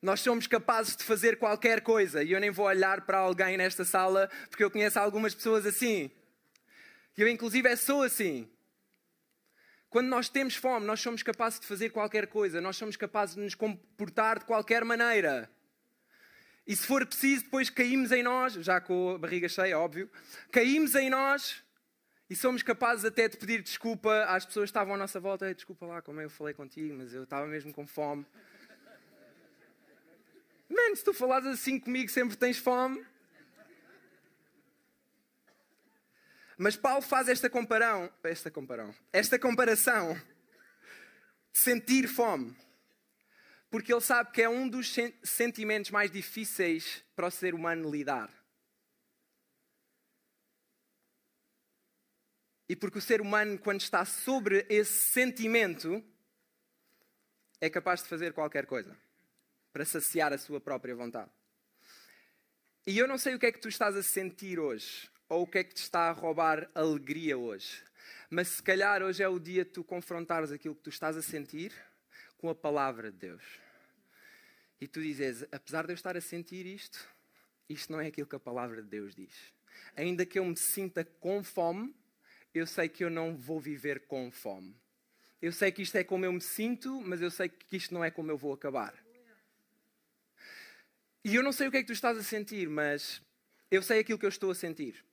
nós 0.01 0.21
somos 0.21 0.47
capazes 0.47 0.95
de 0.95 1.03
fazer 1.03 1.37
qualquer 1.37 1.81
coisa. 1.81 2.23
E 2.23 2.31
eu 2.31 2.39
nem 2.39 2.51
vou 2.51 2.65
olhar 2.65 3.01
para 3.01 3.17
alguém 3.19 3.57
nesta 3.57 3.83
sala, 3.83 4.29
porque 4.49 4.63
eu 4.63 4.71
conheço 4.71 4.99
algumas 4.99 5.33
pessoas 5.33 5.65
assim. 5.65 6.11
Eu, 7.17 7.27
inclusive, 7.27 7.75
sou 7.75 8.03
assim. 8.03 8.49
Quando 9.89 10.07
nós 10.07 10.29
temos 10.29 10.55
fome, 10.55 10.85
nós 10.85 10.99
somos 10.99 11.23
capazes 11.23 11.59
de 11.59 11.65
fazer 11.65 11.89
qualquer 11.89 12.27
coisa, 12.27 12.61
nós 12.61 12.77
somos 12.77 12.95
capazes 12.95 13.35
de 13.35 13.41
nos 13.41 13.55
comportar 13.55 14.39
de 14.39 14.45
qualquer 14.45 14.83
maneira. 14.83 15.49
E 16.67 16.75
se 16.75 16.85
for 16.85 17.05
preciso, 17.05 17.45
depois 17.45 17.69
caímos 17.69 18.11
em 18.11 18.21
nós, 18.21 18.53
já 18.53 18.81
com 18.81 19.15
a 19.15 19.17
barriga 19.17 19.47
cheia, 19.47 19.79
óbvio, 19.79 20.11
caímos 20.51 20.93
em 20.95 21.09
nós 21.09 21.63
e 22.29 22.35
somos 22.35 22.61
capazes 22.61 23.05
até 23.05 23.29
de 23.29 23.37
pedir 23.37 23.61
desculpa 23.61 24.25
às 24.25 24.45
pessoas 24.45 24.65
que 24.65 24.71
estavam 24.71 24.95
à 24.95 24.97
nossa 24.97 25.19
volta. 25.19 25.53
Desculpa 25.53 25.85
lá 25.85 26.01
como 26.01 26.19
eu 26.19 26.29
falei 26.29 26.53
contigo, 26.53 26.93
mas 26.95 27.13
eu 27.13 27.23
estava 27.23 27.47
mesmo 27.47 27.73
com 27.73 27.87
fome. 27.87 28.25
Man, 30.69 30.95
se 30.95 31.03
tu 31.03 31.13
falares 31.13 31.47
assim 31.47 31.79
comigo, 31.79 32.09
sempre 32.09 32.35
tens 32.35 32.57
fome. 32.57 33.05
Mas 36.57 36.75
Paulo 36.75 37.01
faz 37.01 37.29
esta 37.29 37.49
comparão, 37.49 38.11
esta 38.23 38.49
comparão, 38.49 38.93
esta 39.13 39.37
comparação 39.37 40.15
de 41.53 41.59
sentir 41.59 42.07
fome, 42.07 42.57
porque 43.69 43.93
ele 43.93 44.01
sabe 44.01 44.31
que 44.31 44.41
é 44.41 44.49
um 44.49 44.67
dos 44.67 44.93
sentimentos 45.23 45.91
mais 45.91 46.09
difíceis 46.09 47.03
para 47.15 47.27
o 47.27 47.31
ser 47.31 47.53
humano 47.53 47.91
lidar. 47.91 48.29
E 52.69 52.75
porque 52.75 52.97
o 52.97 53.01
ser 53.01 53.21
humano, 53.21 53.57
quando 53.57 53.81
está 53.81 54.03
sobre 54.03 54.65
esse 54.69 55.09
sentimento, 55.09 56.03
é 57.61 57.69
capaz 57.69 58.03
de 58.03 58.09
fazer 58.09 58.33
qualquer 58.33 58.65
coisa 58.65 58.95
para 59.71 59.85
saciar 59.85 60.33
a 60.33 60.37
sua 60.37 60.59
própria 60.59 60.95
vontade. 60.95 61.31
E 62.85 62.97
eu 62.97 63.07
não 63.07 63.17
sei 63.17 63.35
o 63.35 63.39
que 63.39 63.45
é 63.45 63.51
que 63.51 63.59
tu 63.59 63.67
estás 63.67 63.95
a 63.95 64.03
sentir 64.03 64.59
hoje, 64.59 65.09
ou 65.29 65.43
o 65.43 65.47
que 65.47 65.59
é 65.59 65.63
que 65.63 65.73
te 65.73 65.83
está 65.83 66.09
a 66.09 66.11
roubar 66.11 66.69
alegria 66.73 67.37
hoje, 67.37 67.83
mas 68.29 68.47
se 68.47 68.63
calhar 68.63 69.03
hoje 69.03 69.23
é 69.23 69.27
o 69.27 69.39
dia 69.39 69.65
de 69.65 69.71
tu 69.71 69.83
confrontares 69.83 70.51
aquilo 70.51 70.75
que 70.75 70.83
tu 70.83 70.89
estás 70.89 71.17
a 71.17 71.21
sentir 71.21 71.73
com 72.37 72.49
a 72.49 72.55
palavra 72.55 73.11
de 73.11 73.17
Deus. 73.17 73.43
E 74.79 74.87
tu 74.87 75.01
dizes, 75.01 75.45
apesar 75.51 75.85
de 75.85 75.91
eu 75.91 75.95
estar 75.95 76.15
a 76.15 76.21
sentir 76.21 76.65
isto, 76.65 77.07
isto 77.67 77.91
não 77.91 77.99
é 77.99 78.07
aquilo 78.07 78.27
que 78.27 78.35
a 78.35 78.39
palavra 78.39 78.81
de 78.81 78.87
Deus 78.87 79.15
diz. 79.15 79.33
Ainda 79.95 80.25
que 80.25 80.39
eu 80.39 80.45
me 80.45 80.55
sinta 80.55 81.03
com 81.03 81.43
fome, 81.43 81.93
eu 82.57 82.67
sei 82.67 82.89
que 82.89 83.03
eu 83.03 83.09
não 83.09 83.35
vou 83.35 83.59
viver 83.59 84.01
com 84.07 84.31
fome. 84.31 84.75
Eu 85.41 85.51
sei 85.51 85.71
que 85.71 85.81
isto 85.81 85.95
é 85.95 86.03
como 86.03 86.25
eu 86.25 86.31
me 86.33 86.41
sinto, 86.41 87.01
mas 87.01 87.21
eu 87.21 87.29
sei 87.29 87.47
que 87.49 87.77
isto 87.77 87.93
não 87.93 88.03
é 88.03 88.09
como 88.09 88.31
eu 88.31 88.37
vou 88.37 88.53
acabar. 88.53 88.93
E 91.23 91.35
eu 91.35 91.43
não 91.43 91.51
sei 91.51 91.67
o 91.67 91.71
que 91.71 91.77
é 91.77 91.81
que 91.81 91.87
tu 91.87 91.93
estás 91.93 92.17
a 92.17 92.23
sentir, 92.23 92.69
mas 92.69 93.21
eu 93.69 93.81
sei 93.81 93.99
aquilo 93.99 94.17
que 94.17 94.25
eu 94.25 94.29
estou 94.29 94.49
a 94.49 94.55
sentir. 94.55 95.03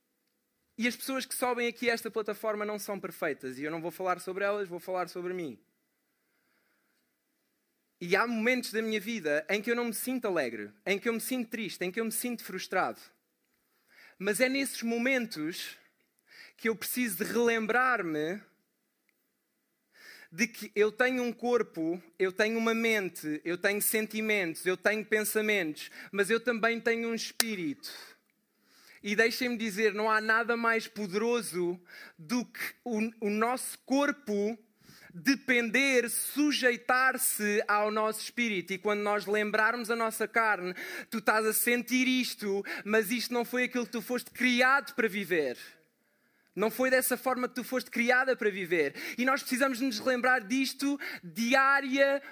E 0.77 0.89
as 0.89 0.97
pessoas 0.97 1.25
que 1.25 1.35
sobem 1.35 1.69
aqui 1.69 1.91
a 1.91 1.93
esta 1.93 2.11
plataforma 2.11 2.65
não 2.65 2.79
são 2.79 2.99
perfeitas. 2.99 3.59
E 3.59 3.65
eu 3.65 3.71
não 3.71 3.81
vou 3.81 3.91
falar 3.91 4.21
sobre 4.21 4.45
elas, 4.45 4.69
vou 4.69 4.81
falar 4.81 5.09
sobre 5.09 5.33
mim. 5.33 5.59
E 8.01 8.17
há 8.17 8.27
momentos 8.27 8.73
da 8.73 8.83
minha 8.83 9.01
vida 9.01 9.47
em 9.49 9.63
que 9.63 9.71
eu 9.71 9.77
não 9.77 9.87
me 9.87 9.95
sinto 9.95 10.27
alegre, 10.27 10.71
em 10.85 10.99
que 10.99 11.09
eu 11.09 11.13
me 11.13 11.21
sinto 11.21 11.51
triste, 11.51 11.85
em 11.85 11.91
que 11.91 12.01
eu 12.01 12.05
me 12.05 12.13
sinto 12.13 12.45
frustrado. 12.45 13.01
Mas 14.19 14.41
é 14.41 14.49
nesses 14.49 14.83
momentos 14.83 15.77
que 16.57 16.69
eu 16.69 16.77
preciso 16.77 17.25
de 17.25 17.33
relembrar-me 17.33 18.41
de 20.35 20.49
que 20.49 20.73
eu 20.75 20.91
tenho 20.91 21.23
um 21.23 21.33
corpo, 21.33 22.03
eu 22.19 22.33
tenho 22.33 22.59
uma 22.59 22.75
mente, 22.75 23.41
eu 23.45 23.57
tenho 23.57 23.81
sentimentos, 23.81 24.67
eu 24.67 24.77
tenho 24.77 25.05
pensamentos, 25.05 25.93
mas 26.11 26.29
eu 26.29 26.41
também 26.41 26.81
tenho 26.81 27.11
um 27.11 27.15
espírito. 27.15 27.89
E 29.01 29.15
deixem-me 29.15 29.57
dizer, 29.57 29.95
não 29.95 30.11
há 30.11 30.21
nada 30.21 30.57
mais 30.57 30.89
poderoso 30.89 31.81
do 32.19 32.45
que 32.45 32.61
o, 32.85 32.99
o 33.21 33.31
nosso 33.31 33.79
corpo 33.87 34.59
depender, 35.15 36.11
sujeitar-se 36.11 37.63
ao 37.69 37.93
nosso 37.93 38.21
espírito. 38.21 38.73
E 38.73 38.79
quando 38.79 39.03
nós 39.03 39.27
lembrarmos 39.27 39.89
a 39.89 39.95
nossa 39.95 40.27
carne, 40.27 40.75
tu 41.09 41.19
estás 41.19 41.47
a 41.47 41.53
sentir 41.53 42.09
isto, 42.09 42.65
mas 42.85 43.13
isto 43.13 43.33
não 43.33 43.45
foi 43.45 43.65
aquilo 43.65 43.87
que 43.87 43.93
tu 43.93 44.03
foste 44.03 44.33
criado 44.33 44.95
para 44.95 45.07
viver. 45.07 45.57
Não 46.55 46.71
foi 46.71 46.89
dessa 46.89 47.17
forma 47.17 47.49
que 47.49 47.55
tu 47.57 47.65
foste 47.65 47.91
criada 47.91 48.37
para 48.37 48.49
viver. 48.51 48.95
E 49.19 49.25
nós 49.25 49.41
precisamos 49.41 49.81
nos 49.81 49.99
lembrar 49.99 50.41
disto 50.41 51.01
diariamente. 51.23 52.23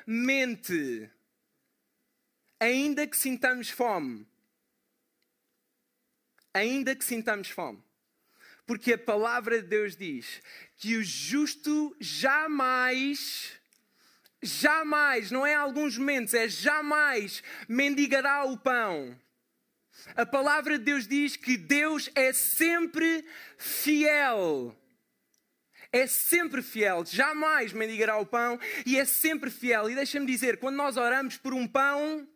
Ainda 2.60 3.06
que 3.06 3.16
sintamos 3.16 3.68
fome. 3.70 4.24
Ainda 6.54 6.94
que 6.94 7.04
sintamos 7.04 7.48
fome. 7.48 7.82
Porque 8.64 8.92
a 8.92 8.98
palavra 8.98 9.60
de 9.60 9.66
Deus 9.66 9.96
diz 9.96 10.40
que 10.76 10.96
o 10.96 11.02
justo 11.02 11.96
jamais, 11.98 13.58
jamais, 14.40 15.32
não 15.32 15.44
é 15.44 15.54
alguns 15.54 15.98
momentos, 15.98 16.32
é 16.34 16.48
jamais 16.48 17.42
mendigará 17.68 18.44
o 18.44 18.56
pão. 18.56 19.18
A 20.16 20.26
palavra 20.26 20.78
de 20.78 20.84
Deus 20.84 21.06
diz 21.06 21.36
que 21.36 21.56
Deus 21.56 22.10
é 22.14 22.32
sempre 22.32 23.24
fiel. 23.56 24.76
É 25.92 26.06
sempre 26.06 26.62
fiel, 26.62 27.04
jamais 27.04 27.72
mendigará 27.74 28.16
o 28.16 28.24
pão 28.24 28.58
e 28.86 28.98
é 28.98 29.04
sempre 29.04 29.50
fiel. 29.50 29.90
E 29.90 29.94
deixa-me 29.94 30.26
dizer, 30.26 30.58
quando 30.58 30.76
nós 30.76 30.96
oramos 30.96 31.36
por 31.36 31.52
um 31.52 31.66
pão, 31.66 32.26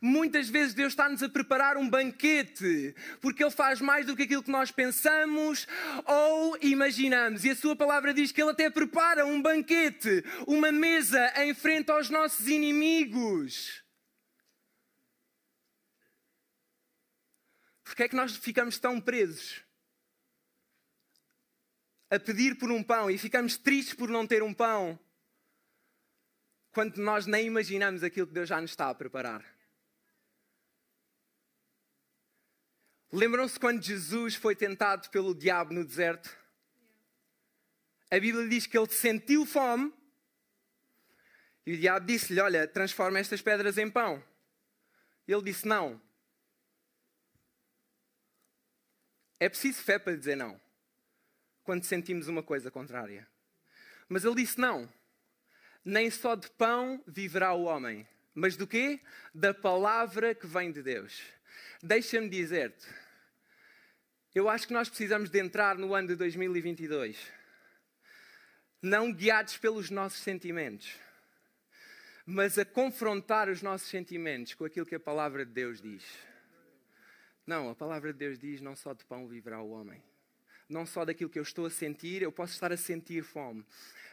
Muitas 0.00 0.48
vezes 0.48 0.74
Deus 0.74 0.92
está-nos 0.92 1.22
a 1.22 1.28
preparar 1.28 1.76
um 1.76 1.88
banquete, 1.88 2.94
porque 3.20 3.42
Ele 3.42 3.50
faz 3.50 3.80
mais 3.80 4.04
do 4.04 4.14
que 4.16 4.24
aquilo 4.24 4.42
que 4.42 4.50
nós 4.50 4.70
pensamos 4.70 5.66
ou 6.04 6.58
imaginamos. 6.60 7.44
E 7.44 7.50
a 7.50 7.56
Sua 7.56 7.74
palavra 7.74 8.12
diz 8.12 8.32
que 8.32 8.42
Ele 8.42 8.50
até 8.50 8.68
prepara 8.68 9.24
um 9.24 9.40
banquete, 9.40 10.24
uma 10.46 10.70
mesa 10.70 11.32
em 11.42 11.54
frente 11.54 11.90
aos 11.90 12.10
nossos 12.10 12.48
inimigos. 12.48 13.81
Porque 17.92 18.04
é 18.04 18.08
que 18.08 18.16
nós 18.16 18.34
ficamos 18.34 18.78
tão 18.78 18.98
presos 18.98 19.62
a 22.08 22.18
pedir 22.18 22.56
por 22.56 22.72
um 22.72 22.82
pão 22.82 23.10
e 23.10 23.18
ficamos 23.18 23.58
tristes 23.58 23.92
por 23.92 24.08
não 24.08 24.26
ter 24.26 24.42
um 24.42 24.54
pão, 24.54 24.98
quando 26.72 26.96
nós 26.96 27.26
nem 27.26 27.46
imaginamos 27.46 28.02
aquilo 28.02 28.26
que 28.26 28.32
Deus 28.32 28.48
já 28.48 28.58
nos 28.62 28.70
está 28.70 28.88
a 28.88 28.94
preparar? 28.94 29.44
Lembram-se 33.12 33.60
quando 33.60 33.82
Jesus 33.82 34.36
foi 34.36 34.56
tentado 34.56 35.10
pelo 35.10 35.34
diabo 35.34 35.74
no 35.74 35.84
deserto? 35.84 36.34
A 38.10 38.18
Bíblia 38.18 38.48
diz 38.48 38.66
que 38.66 38.78
ele 38.78 38.90
sentiu 38.90 39.44
fome 39.44 39.92
e 41.66 41.74
o 41.74 41.78
diabo 41.78 42.06
disse-lhe: 42.06 42.40
Olha, 42.40 42.66
transforma 42.66 43.18
estas 43.18 43.42
pedras 43.42 43.76
em 43.76 43.90
pão. 43.90 44.24
Ele 45.28 45.42
disse: 45.42 45.68
Não. 45.68 46.00
É 49.42 49.48
preciso 49.48 49.82
fé 49.82 49.98
para 49.98 50.14
dizer 50.14 50.36
não, 50.36 50.60
quando 51.64 51.82
sentimos 51.82 52.28
uma 52.28 52.44
coisa 52.44 52.70
contrária. 52.70 53.26
Mas 54.08 54.24
ele 54.24 54.36
disse: 54.36 54.60
Não. 54.60 54.88
Nem 55.84 56.08
só 56.12 56.36
de 56.36 56.48
pão 56.48 57.02
viverá 57.08 57.52
o 57.52 57.64
homem, 57.64 58.06
mas 58.32 58.56
do 58.56 58.68
quê? 58.68 59.00
Da 59.34 59.52
palavra 59.52 60.32
que 60.32 60.46
vem 60.46 60.70
de 60.70 60.80
Deus. 60.80 61.20
Deixa-me 61.82 62.28
dizer-te, 62.28 62.86
eu 64.32 64.48
acho 64.48 64.68
que 64.68 64.72
nós 64.72 64.88
precisamos 64.88 65.28
de 65.28 65.40
entrar 65.40 65.76
no 65.76 65.92
ano 65.92 66.06
de 66.06 66.14
2022, 66.14 67.18
não 68.80 69.12
guiados 69.12 69.58
pelos 69.58 69.90
nossos 69.90 70.20
sentimentos, 70.20 70.94
mas 72.24 72.58
a 72.58 72.64
confrontar 72.64 73.48
os 73.48 73.60
nossos 73.60 73.88
sentimentos 73.88 74.54
com 74.54 74.64
aquilo 74.64 74.86
que 74.86 74.94
a 74.94 75.00
palavra 75.00 75.44
de 75.44 75.50
Deus 75.50 75.82
diz. 75.82 76.31
Não, 77.46 77.70
a 77.70 77.74
palavra 77.74 78.12
de 78.12 78.18
Deus 78.18 78.38
diz: 78.38 78.60
não 78.60 78.76
só 78.76 78.92
de 78.92 79.04
pão 79.04 79.26
viverá 79.26 79.60
o 79.60 79.70
homem. 79.70 80.02
Não 80.68 80.86
só 80.86 81.04
daquilo 81.04 81.28
que 81.28 81.38
eu 81.38 81.42
estou 81.42 81.66
a 81.66 81.70
sentir, 81.70 82.22
eu 82.22 82.32
posso 82.32 82.54
estar 82.54 82.72
a 82.72 82.76
sentir 82.76 83.22
fome. 83.22 83.64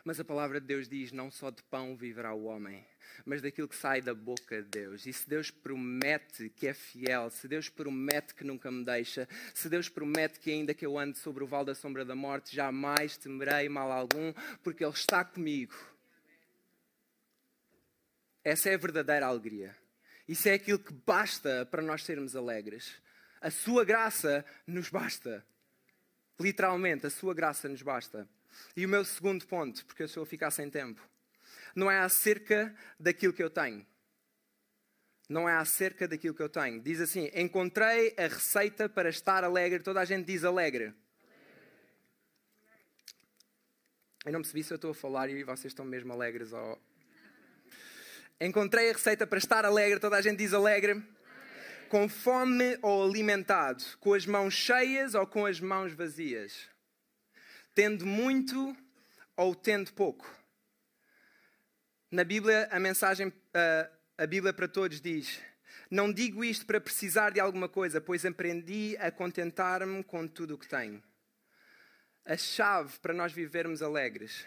Mas 0.03 0.19
a 0.19 0.25
palavra 0.25 0.59
de 0.59 0.67
Deus 0.67 0.87
diz: 0.89 1.11
não 1.11 1.29
só 1.29 1.49
de 1.49 1.61
pão 1.63 1.95
viverá 1.95 2.33
o 2.33 2.45
homem, 2.45 2.85
mas 3.25 3.41
daquilo 3.41 3.67
que 3.67 3.75
sai 3.75 4.01
da 4.01 4.13
boca 4.13 4.61
de 4.61 4.69
Deus. 4.69 5.05
E 5.05 5.13
se 5.13 5.29
Deus 5.29 5.51
promete 5.51 6.49
que 6.49 6.67
é 6.67 6.73
fiel, 6.73 7.29
se 7.29 7.47
Deus 7.47 7.69
promete 7.69 8.33
que 8.33 8.43
nunca 8.43 8.71
me 8.71 8.83
deixa, 8.83 9.27
se 9.53 9.69
Deus 9.69 9.89
promete 9.89 10.39
que 10.39 10.51
ainda 10.51 10.73
que 10.73 10.85
eu 10.85 10.97
ande 10.97 11.17
sobre 11.17 11.43
o 11.43 11.47
vale 11.47 11.65
da 11.65 11.75
sombra 11.75 12.03
da 12.03 12.15
morte, 12.15 12.55
jamais 12.55 13.17
temerei 13.17 13.69
mal 13.69 13.91
algum, 13.91 14.33
porque 14.63 14.83
Ele 14.83 14.93
está 14.93 15.23
comigo. 15.23 15.75
Essa 18.43 18.69
é 18.69 18.73
a 18.73 18.77
verdadeira 18.77 19.27
alegria. 19.27 19.75
Isso 20.27 20.47
é 20.47 20.53
aquilo 20.53 20.79
que 20.79 20.93
basta 20.93 21.65
para 21.65 21.81
nós 21.81 22.03
sermos 22.03 22.35
alegres. 22.35 22.95
A 23.41 23.49
Sua 23.49 23.85
graça 23.85 24.45
nos 24.67 24.89
basta. 24.89 25.45
Literalmente, 26.39 27.07
a 27.07 27.09
Sua 27.09 27.33
graça 27.33 27.67
nos 27.69 27.81
basta. 27.81 28.27
E 28.75 28.85
o 28.85 28.89
meu 28.89 29.05
segundo 29.05 29.45
ponto, 29.45 29.85
porque 29.85 30.03
eu 30.03 30.05
estou 30.05 30.23
a 30.23 30.25
ficar 30.25 30.51
sem 30.51 30.69
tempo, 30.69 31.01
não 31.75 31.89
é 31.89 31.99
acerca 31.99 32.75
daquilo 32.99 33.33
que 33.33 33.43
eu 33.43 33.49
tenho. 33.49 33.85
Não 35.27 35.47
é 35.47 35.53
acerca 35.53 36.07
daquilo 36.07 36.33
que 36.33 36.41
eu 36.41 36.49
tenho. 36.49 36.81
Diz 36.81 36.99
assim: 36.99 37.29
Encontrei 37.35 38.15
a 38.17 38.23
receita 38.23 38.89
para 38.89 39.09
estar 39.09 39.43
alegre. 39.43 39.79
Toda 39.79 40.01
a 40.01 40.05
gente 40.05 40.25
diz 40.25 40.43
alegre. 40.43 40.93
Eu 44.25 44.33
não 44.33 44.41
percebi 44.41 44.63
se 44.63 44.73
eu 44.73 44.75
estou 44.75 44.91
a 44.91 44.95
falar 44.95 45.29
e 45.29 45.43
vocês 45.43 45.71
estão 45.71 45.85
mesmo 45.85 46.11
alegres. 46.11 46.51
Ou... 46.51 46.81
Encontrei 48.41 48.89
a 48.89 48.93
receita 48.93 49.27
para 49.27 49.37
estar 49.37 49.65
alegre. 49.65 49.99
Toda 49.99 50.17
a 50.17 50.21
gente 50.21 50.39
diz 50.39 50.51
alegre. 50.51 51.01
Com 51.89 52.07
fome 52.07 52.77
ou 52.83 53.03
alimentado, 53.03 53.83
com 53.99 54.13
as 54.13 54.23
mãos 54.23 54.53
cheias 54.53 55.15
ou 55.15 55.25
com 55.25 55.47
as 55.47 55.59
mãos 55.59 55.91
vazias, 55.91 56.69
tendo 57.73 58.05
muito 58.05 58.77
ou 59.35 59.55
tendo 59.55 59.91
pouco. 59.93 60.31
Na 62.11 62.23
Bíblia, 62.23 62.69
a 62.71 62.79
mensagem, 62.79 63.33
a 64.15 64.27
Bíblia 64.27 64.53
para 64.53 64.67
todos 64.67 65.01
diz: 65.01 65.41
Não 65.89 66.13
digo 66.13 66.43
isto 66.43 66.63
para 66.63 66.79
precisar 66.79 67.31
de 67.31 67.39
alguma 67.39 67.67
coisa, 67.67 67.99
pois 67.99 68.23
aprendi 68.23 68.95
a 68.99 69.09
contentar-me 69.09 70.03
com 70.03 70.27
tudo 70.27 70.53
o 70.53 70.57
que 70.59 70.67
tenho. 70.67 71.01
A 72.23 72.37
chave 72.37 72.99
para 72.99 73.15
nós 73.15 73.33
vivermos 73.33 73.81
alegres 73.81 74.45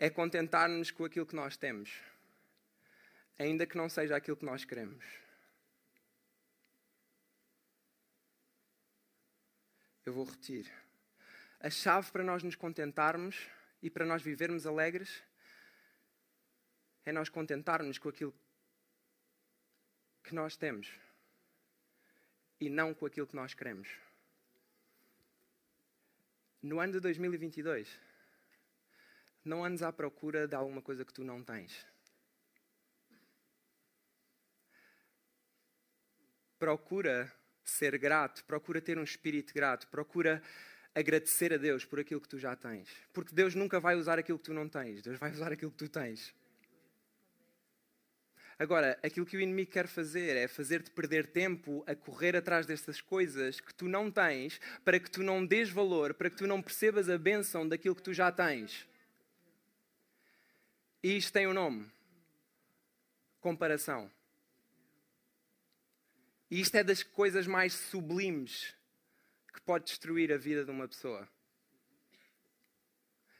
é 0.00 0.10
contentar-nos 0.10 0.90
com 0.90 1.04
aquilo 1.04 1.24
que 1.24 1.36
nós 1.36 1.56
temos, 1.56 1.92
ainda 3.38 3.64
que 3.64 3.76
não 3.76 3.88
seja 3.88 4.16
aquilo 4.16 4.36
que 4.36 4.44
nós 4.44 4.64
queremos. 4.64 5.23
Eu 10.04 10.12
vou 10.12 10.24
repetir. 10.24 10.70
A 11.58 11.70
chave 11.70 12.12
para 12.12 12.22
nós 12.22 12.42
nos 12.42 12.54
contentarmos 12.54 13.48
e 13.80 13.88
para 13.88 14.04
nós 14.04 14.22
vivermos 14.22 14.66
alegres 14.66 15.24
é 17.06 17.12
nós 17.12 17.30
contentarmos 17.30 17.96
com 17.96 18.10
aquilo 18.10 18.34
que 20.22 20.34
nós 20.34 20.56
temos 20.56 20.92
e 22.60 22.68
não 22.68 22.92
com 22.92 23.06
aquilo 23.06 23.26
que 23.26 23.34
nós 23.34 23.54
queremos. 23.54 23.88
No 26.62 26.80
ano 26.80 26.92
de 26.92 27.00
2022, 27.00 27.98
não 29.42 29.64
andes 29.64 29.82
à 29.82 29.90
procura 29.90 30.46
de 30.46 30.54
alguma 30.54 30.82
coisa 30.82 31.04
que 31.04 31.14
tu 31.14 31.24
não 31.24 31.42
tens. 31.42 31.86
Procura 36.58 37.32
ser 37.70 37.98
grato, 37.98 38.44
procura 38.44 38.80
ter 38.80 38.98
um 38.98 39.04
espírito 39.04 39.52
grato, 39.54 39.88
procura 39.88 40.42
agradecer 40.94 41.52
a 41.52 41.56
Deus 41.56 41.84
por 41.84 41.98
aquilo 41.98 42.20
que 42.20 42.28
tu 42.28 42.38
já 42.38 42.54
tens. 42.54 42.88
Porque 43.12 43.34
Deus 43.34 43.54
nunca 43.54 43.80
vai 43.80 43.96
usar 43.96 44.18
aquilo 44.18 44.38
que 44.38 44.44
tu 44.44 44.54
não 44.54 44.68
tens, 44.68 45.02
Deus 45.02 45.18
vai 45.18 45.30
usar 45.30 45.52
aquilo 45.52 45.70
que 45.70 45.78
tu 45.78 45.88
tens. 45.88 46.34
Agora, 48.56 48.96
aquilo 49.02 49.26
que 49.26 49.36
o 49.36 49.40
inimigo 49.40 49.72
quer 49.72 49.88
fazer 49.88 50.36
é 50.36 50.46
fazer-te 50.46 50.90
perder 50.90 51.26
tempo 51.26 51.82
a 51.88 51.94
correr 51.94 52.36
atrás 52.36 52.64
destas 52.66 53.00
coisas 53.00 53.58
que 53.58 53.74
tu 53.74 53.88
não 53.88 54.10
tens, 54.10 54.60
para 54.84 55.00
que 55.00 55.10
tu 55.10 55.24
não 55.24 55.44
dês 55.44 55.70
valor, 55.70 56.14
para 56.14 56.30
que 56.30 56.36
tu 56.36 56.46
não 56.46 56.62
percebas 56.62 57.10
a 57.10 57.18
bênção 57.18 57.68
daquilo 57.68 57.96
que 57.96 58.02
tu 58.02 58.14
já 58.14 58.30
tens. 58.30 58.86
E 61.02 61.16
isto 61.16 61.32
tem 61.32 61.48
um 61.48 61.52
nome: 61.52 61.90
comparação. 63.40 64.10
E 66.54 66.60
isto 66.60 66.76
é 66.76 66.84
das 66.84 67.02
coisas 67.02 67.48
mais 67.48 67.72
sublimes 67.72 68.76
que 69.52 69.60
pode 69.62 69.86
destruir 69.86 70.32
a 70.32 70.36
vida 70.36 70.64
de 70.64 70.70
uma 70.70 70.86
pessoa. 70.86 71.28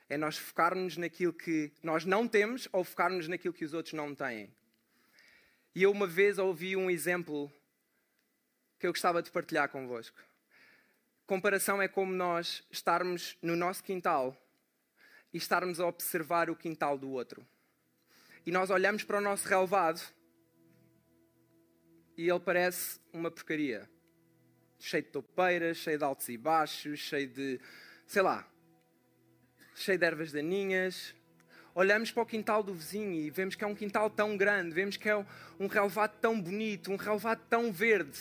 É 0.09 0.17
nós 0.17 0.37
focarmos 0.37 0.97
naquilo 0.97 1.33
que 1.33 1.71
nós 1.81 2.05
não 2.05 2.27
temos 2.27 2.69
ou 2.73 2.83
focarmos 2.83 3.29
naquilo 3.29 3.55
que 3.55 3.65
os 3.65 3.73
outros 3.73 3.93
não 3.93 4.17
têm. 4.17 4.53
E 5.77 5.85
eu 5.85 5.93
uma 5.93 6.09
vez 6.09 6.41
ouvi 6.41 6.75
um 6.77 6.91
exemplo 6.91 7.53
que 8.81 8.87
eu 8.89 8.91
gostava 8.91 9.23
de 9.23 9.31
partilhar 9.31 9.69
convosco. 9.69 10.21
Comparação 11.25 11.81
é 11.81 11.87
como 11.87 12.13
nós 12.13 12.65
estarmos 12.69 13.39
no 13.41 13.55
nosso 13.55 13.85
quintal 13.85 14.37
e 15.33 15.37
estarmos 15.37 15.79
a 15.79 15.87
observar 15.87 16.51
o 16.51 16.57
quintal 16.57 16.99
do 16.99 17.11
outro. 17.11 17.47
E 18.45 18.51
nós 18.51 18.71
olhamos 18.71 19.05
para 19.05 19.19
o 19.19 19.21
nosso 19.21 19.47
relevado 19.47 20.03
e 22.17 22.29
ele 22.29 22.41
parece 22.41 23.01
uma 23.13 23.31
porcaria. 23.31 23.89
Cheio 24.79 25.03
de 25.03 25.09
topeiras, 25.11 25.77
cheio 25.79 25.99
de 25.99 26.05
altos 26.05 26.29
e 26.29 26.37
baixos, 26.37 26.99
cheio 26.99 27.29
de, 27.29 27.61
sei 28.07 28.23
lá, 28.23 28.47
cheio 29.75 29.99
de 29.99 30.05
ervas 30.05 30.33
daninhas, 30.33 31.15
olhamos 31.75 32.11
para 32.11 32.23
o 32.23 32.27
quintal 32.27 32.63
do 32.63 32.73
vizinho 32.73 33.15
e 33.15 33.31
vemos 33.31 33.55
que 33.55 33.65
é 33.65 33.67
um 33.67 33.75
quintal 33.75 34.09
tão 34.09 34.37
grande, 34.37 34.75
vemos 34.75 34.97
que 34.97 35.09
é 35.09 35.17
um 35.59 35.67
relevado 35.67 36.17
tão 36.21 36.41
bonito, 36.41 36.93
um 36.93 36.97
relevado 36.97 37.41
tão 37.49 37.73
verde. 37.73 38.19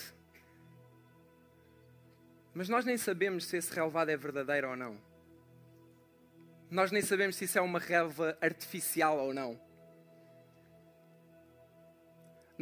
Mas 2.52 2.68
nós 2.68 2.84
nem 2.84 2.96
sabemos 2.96 3.46
se 3.46 3.56
esse 3.56 3.72
relevado 3.74 4.10
é 4.10 4.16
verdadeiro 4.16 4.70
ou 4.70 4.76
não. 4.76 4.98
Nós 6.70 6.90
nem 6.90 7.02
sabemos 7.02 7.36
se 7.36 7.44
isso 7.44 7.58
é 7.58 7.60
uma 7.60 7.78
relva 7.78 8.36
artificial 8.40 9.18
ou 9.18 9.34
não. 9.34 9.60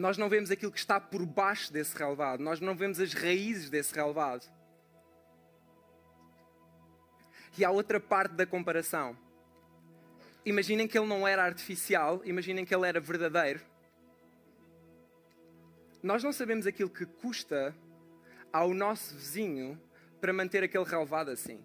Nós 0.02 0.18
não 0.18 0.28
vemos 0.28 0.50
aquilo 0.50 0.72
que 0.72 0.80
está 0.80 0.98
por 0.98 1.24
baixo 1.24 1.72
desse 1.72 1.96
relevado, 1.96 2.40
nós 2.40 2.58
não 2.60 2.74
vemos 2.74 2.98
as 2.98 3.12
raízes 3.12 3.70
desse 3.70 3.94
relevado. 3.94 4.44
E 7.56 7.64
há 7.64 7.70
outra 7.70 8.00
parte 8.00 8.32
da 8.32 8.44
comparação 8.44 9.16
imaginem 10.44 10.88
que 10.88 10.98
ele 10.98 11.06
não 11.06 11.26
era 11.26 11.44
artificial, 11.44 12.20
imaginem 12.24 12.64
que 12.64 12.74
ele 12.74 12.84
era 12.84 12.98
verdadeiro. 12.98 13.60
Nós 16.02 16.24
não 16.24 16.32
sabemos 16.32 16.66
aquilo 16.66 16.90
que 16.90 17.06
custa 17.06 17.72
ao 18.52 18.74
nosso 18.74 19.14
vizinho 19.14 19.80
para 20.20 20.32
manter 20.32 20.64
aquele 20.64 20.82
relevado 20.82 21.30
assim. 21.30 21.64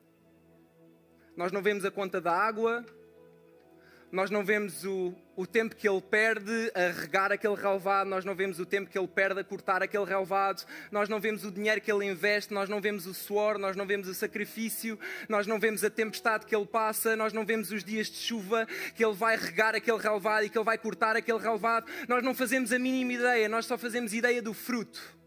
Nós 1.35 1.51
não 1.51 1.63
vemos 1.63 1.83
a 1.85 1.89
conta 1.89 2.21
da 2.21 2.37
água, 2.37 2.85
nós 4.11 4.29
não 4.29 4.43
vemos 4.43 4.85
o, 4.85 5.13
o 5.35 5.45
tempo 5.45 5.75
que 5.75 5.87
ele 5.87 6.01
perde 6.01 6.71
a 6.73 6.91
regar 6.99 7.31
aquele 7.31 7.55
relevado, 7.55 8.07
nós 8.07 8.23
não 8.23 8.33
vemos 8.33 8.59
o 8.59 8.65
tempo 8.65 8.89
que 8.89 8.97
ele 8.97 9.07
perde 9.07 9.39
a 9.39 9.43
cortar 9.43 9.83
aquele 9.83 10.05
relevado, 10.05 10.65
nós 10.91 11.09
não 11.09 11.19
vemos 11.19 11.43
o 11.43 11.51
dinheiro 11.51 11.81
que 11.81 11.91
ele 11.91 12.05
investe, 12.05 12.53
nós 12.53 12.69
não 12.69 12.79
vemos 12.79 13.05
o 13.05 13.13
suor, 13.13 13.57
nós 13.57 13.75
não 13.75 13.85
vemos 13.85 14.07
o 14.07 14.13
sacrifício, 14.13 14.97
nós 15.27 15.45
não 15.45 15.59
vemos 15.59 15.83
a 15.83 15.89
tempestade 15.89 16.45
que 16.45 16.55
ele 16.55 16.65
passa, 16.65 17.15
nós 17.15 17.33
não 17.33 17.45
vemos 17.45 17.71
os 17.71 17.83
dias 17.83 18.07
de 18.07 18.17
chuva 18.17 18.67
que 18.95 19.03
ele 19.03 19.13
vai 19.13 19.35
regar 19.35 19.75
aquele 19.75 19.97
relevado 19.97 20.45
e 20.45 20.49
que 20.49 20.57
ele 20.57 20.65
vai 20.65 20.77
cortar 20.77 21.15
aquele 21.15 21.39
relevado, 21.39 21.85
nós 22.07 22.23
não 22.23 22.33
fazemos 22.33 22.71
a 22.71 22.79
mínima 22.79 23.13
ideia, 23.13 23.49
nós 23.49 23.65
só 23.65 23.77
fazemos 23.77 24.13
ideia 24.13 24.41
do 24.41 24.53
fruto. 24.53 25.17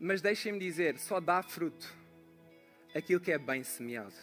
Mas 0.00 0.20
deixem-me 0.20 0.58
dizer, 0.58 0.98
só 0.98 1.18
dá 1.20 1.42
fruto 1.42 1.92
aquilo 2.94 3.20
que 3.20 3.32
é 3.32 3.38
bem 3.38 3.62
semeado. 3.64 4.14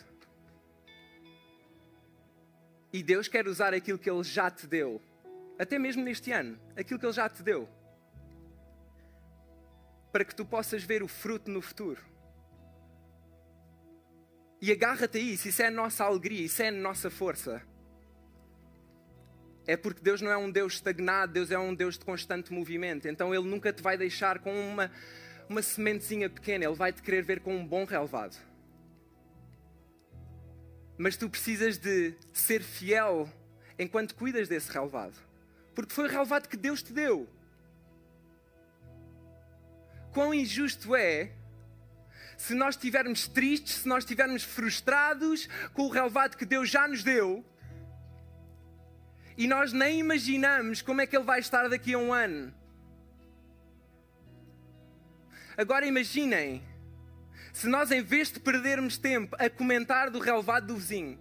E 2.93 3.03
Deus 3.03 3.27
quer 3.27 3.47
usar 3.47 3.73
aquilo 3.73 3.99
que 3.99 4.09
Ele 4.09 4.23
já 4.23 4.49
te 4.49 4.65
deu, 4.65 5.01
até 5.59 5.77
mesmo 5.77 6.03
neste 6.03 6.31
ano, 6.31 6.57
aquilo 6.77 6.99
que 6.99 7.05
Ele 7.05 7.13
já 7.13 7.27
te 7.27 7.43
deu, 7.43 7.67
para 10.11 10.23
que 10.23 10.33
tu 10.33 10.45
possas 10.45 10.81
ver 10.83 11.03
o 11.03 11.07
fruto 11.07 11.51
no 11.51 11.61
futuro. 11.61 12.01
E 14.61 14.71
agarra-te 14.71 15.17
a 15.17 15.21
isso, 15.21 15.49
isso 15.49 15.61
é 15.61 15.67
a 15.67 15.71
nossa 15.71 16.05
alegria, 16.05 16.45
isso 16.45 16.61
é 16.61 16.69
a 16.69 16.71
nossa 16.71 17.09
força. 17.09 17.61
É 19.67 19.75
porque 19.75 20.01
Deus 20.01 20.21
não 20.21 20.31
é 20.31 20.37
um 20.37 20.49
Deus 20.49 20.75
estagnado, 20.75 21.33
Deus 21.33 21.51
é 21.51 21.59
um 21.59 21.75
Deus 21.75 21.97
de 21.97 22.05
constante 22.05 22.53
movimento. 22.53 23.07
Então 23.07 23.33
Ele 23.33 23.47
nunca 23.47 23.73
te 23.73 23.81
vai 23.81 23.97
deixar 23.97 24.39
com 24.39 24.53
uma, 24.53 24.89
uma 25.49 25.61
sementezinha 25.61 26.29
pequena, 26.29 26.65
Ele 26.65 26.75
vai 26.75 26.91
te 26.91 27.01
querer 27.01 27.23
ver 27.23 27.39
com 27.39 27.55
um 27.55 27.65
bom 27.65 27.85
relevado. 27.85 28.35
Mas 30.97 31.17
tu 31.17 31.29
precisas 31.29 31.77
de 31.77 32.13
ser 32.33 32.63
fiel 32.63 33.29
enquanto 33.77 34.15
cuidas 34.15 34.47
desse 34.47 34.71
relevado. 34.71 35.15
Porque 35.73 35.93
foi 35.93 36.05
o 36.05 36.09
relevado 36.09 36.47
que 36.47 36.55
Deus 36.57 36.81
te 36.81 36.93
deu. 36.93 37.27
Quão 40.13 40.33
injusto 40.33 40.95
é 40.95 41.31
se 42.37 42.53
nós 42.53 42.75
estivermos 42.75 43.27
tristes, 43.27 43.75
se 43.77 43.87
nós 43.87 44.03
estivermos 44.03 44.43
frustrados 44.43 45.47
com 45.73 45.83
o 45.83 45.89
relevado 45.89 46.37
que 46.37 46.45
Deus 46.45 46.69
já 46.69 46.87
nos 46.87 47.03
deu 47.03 47.45
e 49.37 49.47
nós 49.47 49.73
nem 49.73 49.99
imaginamos 49.99 50.81
como 50.81 51.01
é 51.01 51.07
que 51.07 51.15
ele 51.15 51.25
vai 51.25 51.39
estar 51.39 51.67
daqui 51.67 51.93
a 51.93 51.97
um 51.97 52.13
ano. 52.13 52.53
Agora 55.57 55.85
imaginem, 55.85 56.61
se 57.53 57.67
nós 57.67 57.91
em 57.91 58.01
vez 58.01 58.31
de 58.31 58.39
perdermos 58.39 58.97
tempo 58.97 59.35
a 59.39 59.49
comentar 59.49 60.09
do 60.09 60.19
relevado 60.19 60.67
do 60.67 60.75
vizinho, 60.75 61.17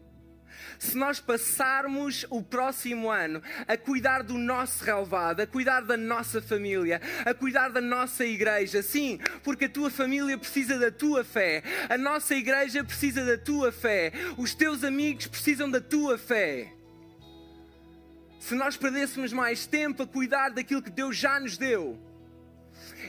se 0.79 0.97
nós 0.97 1.21
passarmos 1.21 2.27
o 2.31 2.43
próximo 2.43 3.11
ano 3.11 3.41
a 3.67 3.77
cuidar 3.77 4.23
do 4.23 4.37
nosso 4.37 4.85
relevado, 4.85 5.41
a 5.41 5.47
cuidar 5.47 5.83
da 5.83 5.97
nossa 5.97 6.43
família, 6.43 7.01
a 7.25 7.33
cuidar 7.33 7.71
da 7.71 7.81
nossa 7.81 8.25
igreja, 8.25 8.83
sim, 8.83 9.19
porque 9.43 9.67
a 9.67 9.69
tua 9.69 9.91
família 9.91 10.37
precisa 10.37 10.79
da 10.79 10.91
tua 10.91 11.25
fé, 11.25 11.63
a 11.89 11.97
nossa 11.97 12.35
igreja 12.35 12.83
precisa 12.83 13.25
da 13.25 13.39
tua 13.39 13.71
fé, 13.71 14.13
os 14.37 14.55
teus 14.55 14.83
amigos 14.85 15.27
precisam 15.27 15.71
da 15.71 15.81
tua 15.81 16.19
fé. 16.19 16.73
Se 18.41 18.55
nós 18.55 18.77
perdêssemos 18.77 19.33
mais 19.33 19.67
tempo 19.67 20.03
a 20.03 20.07
cuidar 20.07 20.51
daquilo 20.51 20.83
que 20.83 20.91
Deus 20.91 21.17
já 21.17 21.41
nos 21.41 21.57
deu, 21.57 21.99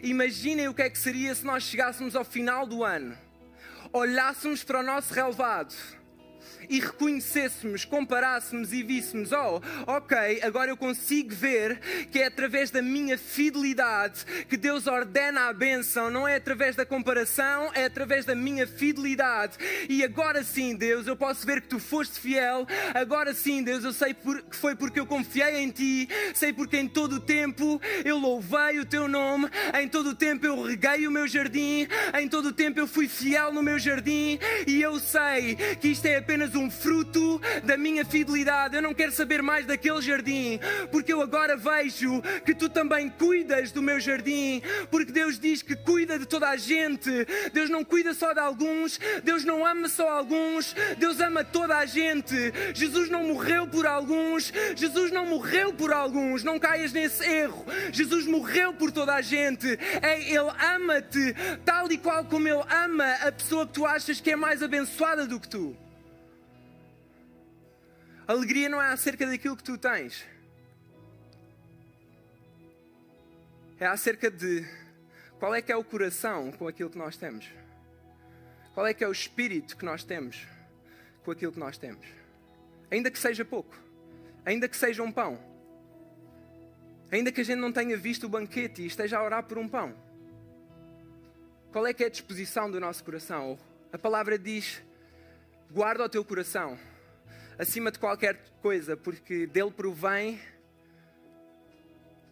Imaginem 0.03 0.67
o 0.67 0.73
que 0.73 0.81
é 0.81 0.89
que 0.89 0.97
seria 0.97 1.33
se 1.33 1.45
nós 1.45 1.63
chegássemos 1.63 2.15
ao 2.15 2.25
final 2.25 2.65
do 2.65 2.83
ano, 2.83 3.17
olhássemos 3.91 4.63
para 4.63 4.79
o 4.79 4.83
nosso 4.83 5.13
relevado 5.13 5.73
e 6.69 6.79
reconhecêssemos, 6.79 7.85
comparássemos 7.85 8.73
e 8.73 8.83
víssemos, 8.83 9.31
oh, 9.31 9.61
ok, 9.87 10.41
agora 10.41 10.71
eu 10.71 10.77
consigo 10.77 11.33
ver 11.33 11.79
que 12.11 12.19
é 12.19 12.27
através 12.27 12.71
da 12.71 12.81
minha 12.81 13.17
fidelidade 13.17 14.25
que 14.47 14.57
Deus 14.57 14.87
ordena 14.87 15.47
a 15.47 15.53
bênção, 15.53 16.09
não 16.09 16.27
é 16.27 16.35
através 16.35 16.75
da 16.75 16.85
comparação, 16.85 17.71
é 17.73 17.85
através 17.85 18.25
da 18.25 18.35
minha 18.35 18.65
fidelidade. 18.65 19.57
E 19.89 20.03
agora 20.03 20.43
sim, 20.43 20.75
Deus, 20.75 21.07
eu 21.07 21.15
posso 21.15 21.45
ver 21.45 21.61
que 21.61 21.67
tu 21.67 21.79
foste 21.79 22.19
fiel, 22.19 22.65
agora 22.93 23.33
sim, 23.33 23.63
Deus, 23.63 23.83
eu 23.83 23.93
sei 23.93 24.13
que 24.13 24.55
foi 24.55 24.75
porque 24.75 24.99
eu 24.99 25.05
confiei 25.05 25.57
em 25.57 25.69
ti, 25.69 26.09
sei 26.33 26.53
porque 26.53 26.77
em 26.77 26.87
todo 26.87 27.17
o 27.17 27.19
tempo 27.19 27.81
eu 28.03 28.17
louvei 28.17 28.79
o 28.79 28.85
teu 28.85 29.07
nome, 29.07 29.49
em 29.79 29.87
todo 29.87 30.09
o 30.09 30.15
tempo 30.15 30.45
eu 30.45 30.63
reguei 30.63 31.07
o 31.07 31.11
meu 31.11 31.27
jardim, 31.27 31.87
em 32.19 32.27
todo 32.27 32.47
o 32.47 32.53
tempo 32.53 32.79
eu 32.79 32.87
fui 32.87 33.07
fiel 33.07 33.51
no 33.51 33.61
meu 33.61 33.77
jardim 33.77 34.39
e 34.65 34.81
eu 34.81 34.99
sei 34.99 35.55
que 35.79 35.89
isto 35.89 36.05
é 36.05 36.17
apenas 36.17 36.54
um 36.57 36.69
fruto 36.69 37.41
da 37.63 37.77
minha 37.77 38.05
fidelidade. 38.05 38.75
Eu 38.75 38.81
não 38.81 38.93
quero 38.93 39.11
saber 39.11 39.41
mais 39.41 39.65
daquele 39.65 40.01
jardim, 40.01 40.59
porque 40.91 41.11
eu 41.11 41.21
agora 41.21 41.55
vejo 41.55 42.21
que 42.45 42.53
tu 42.53 42.69
também 42.69 43.09
cuidas 43.09 43.71
do 43.71 43.81
meu 43.81 43.99
jardim, 43.99 44.61
porque 44.89 45.11
Deus 45.11 45.39
diz 45.39 45.61
que 45.61 45.75
cuida 45.75 46.17
de 46.19 46.25
toda 46.25 46.49
a 46.49 46.57
gente. 46.57 47.09
Deus 47.53 47.69
não 47.69 47.83
cuida 47.83 48.13
só 48.13 48.33
de 48.33 48.39
alguns, 48.39 48.99
Deus 49.23 49.43
não 49.43 49.65
ama 49.65 49.89
só 49.89 50.09
alguns, 50.09 50.75
Deus 50.97 51.19
ama 51.19 51.43
toda 51.43 51.77
a 51.77 51.85
gente. 51.85 52.35
Jesus 52.73 53.09
não 53.09 53.23
morreu 53.23 53.67
por 53.67 53.85
alguns, 53.85 54.51
Jesus 54.75 55.11
não 55.11 55.25
morreu 55.25 55.73
por 55.73 55.91
alguns. 55.91 56.43
Não 56.43 56.59
caias 56.59 56.93
nesse 56.93 57.23
erro. 57.23 57.65
Jesus 57.91 58.25
morreu 58.25 58.73
por 58.73 58.91
toda 58.91 59.13
a 59.15 59.21
gente. 59.21 59.77
É, 60.01 60.21
ele 60.21 60.51
ama-te 60.75 61.35
tal 61.65 61.91
e 61.91 61.97
qual 61.97 62.25
como 62.25 62.47
Ele 62.47 62.63
ama 62.69 63.13
a 63.21 63.31
pessoa 63.31 63.65
que 63.65 63.73
tu 63.73 63.85
achas 63.85 64.19
que 64.19 64.31
é 64.31 64.35
mais 64.35 64.61
abençoada 64.61 65.25
do 65.25 65.39
que 65.39 65.47
tu. 65.47 65.84
Alegria 68.27 68.67
não 68.67 68.81
é 68.81 68.91
acerca 68.91 69.25
daquilo 69.25 69.55
que 69.55 69.63
tu 69.63 69.77
tens. 69.77 70.25
É 73.79 73.85
acerca 73.85 74.31
de 74.31 74.65
qual 75.39 75.53
é 75.53 75.61
que 75.61 75.71
é 75.71 75.75
o 75.75 75.83
coração 75.83 76.51
com 76.51 76.67
aquilo 76.67 76.89
que 76.89 76.97
nós 76.97 77.17
temos. 77.17 77.47
Qual 78.73 78.87
é 78.87 78.93
que 78.93 79.03
é 79.03 79.07
o 79.07 79.11
espírito 79.11 79.77
que 79.77 79.85
nós 79.85 80.03
temos 80.03 80.47
com 81.25 81.31
aquilo 81.31 81.51
que 81.51 81.59
nós 81.59 81.77
temos. 81.77 82.05
Ainda 82.89 83.09
que 83.09 83.17
seja 83.17 83.43
pouco, 83.43 83.75
ainda 84.45 84.69
que 84.69 84.77
seja 84.77 85.01
um 85.01 85.11
pão, 85.11 85.39
ainda 87.11 87.31
que 87.31 87.41
a 87.41 87.43
gente 87.43 87.59
não 87.59 87.71
tenha 87.71 87.97
visto 87.97 88.25
o 88.27 88.29
banquete 88.29 88.83
e 88.83 88.85
esteja 88.85 89.17
a 89.17 89.23
orar 89.23 89.43
por 89.43 89.57
um 89.57 89.67
pão. 89.67 89.93
Qual 91.71 91.85
é 91.85 91.93
que 91.93 92.03
é 92.03 92.07
a 92.07 92.09
disposição 92.09 92.69
do 92.69 92.79
nosso 92.79 93.03
coração? 93.03 93.57
A 93.91 93.97
palavra 93.97 94.37
diz: 94.37 94.81
guarda 95.71 96.05
o 96.05 96.09
teu 96.09 96.23
coração 96.23 96.77
acima 97.57 97.91
de 97.91 97.99
qualquer 97.99 98.37
coisa, 98.61 98.97
porque 98.97 99.47
dele 99.47 99.71
provém 99.71 100.39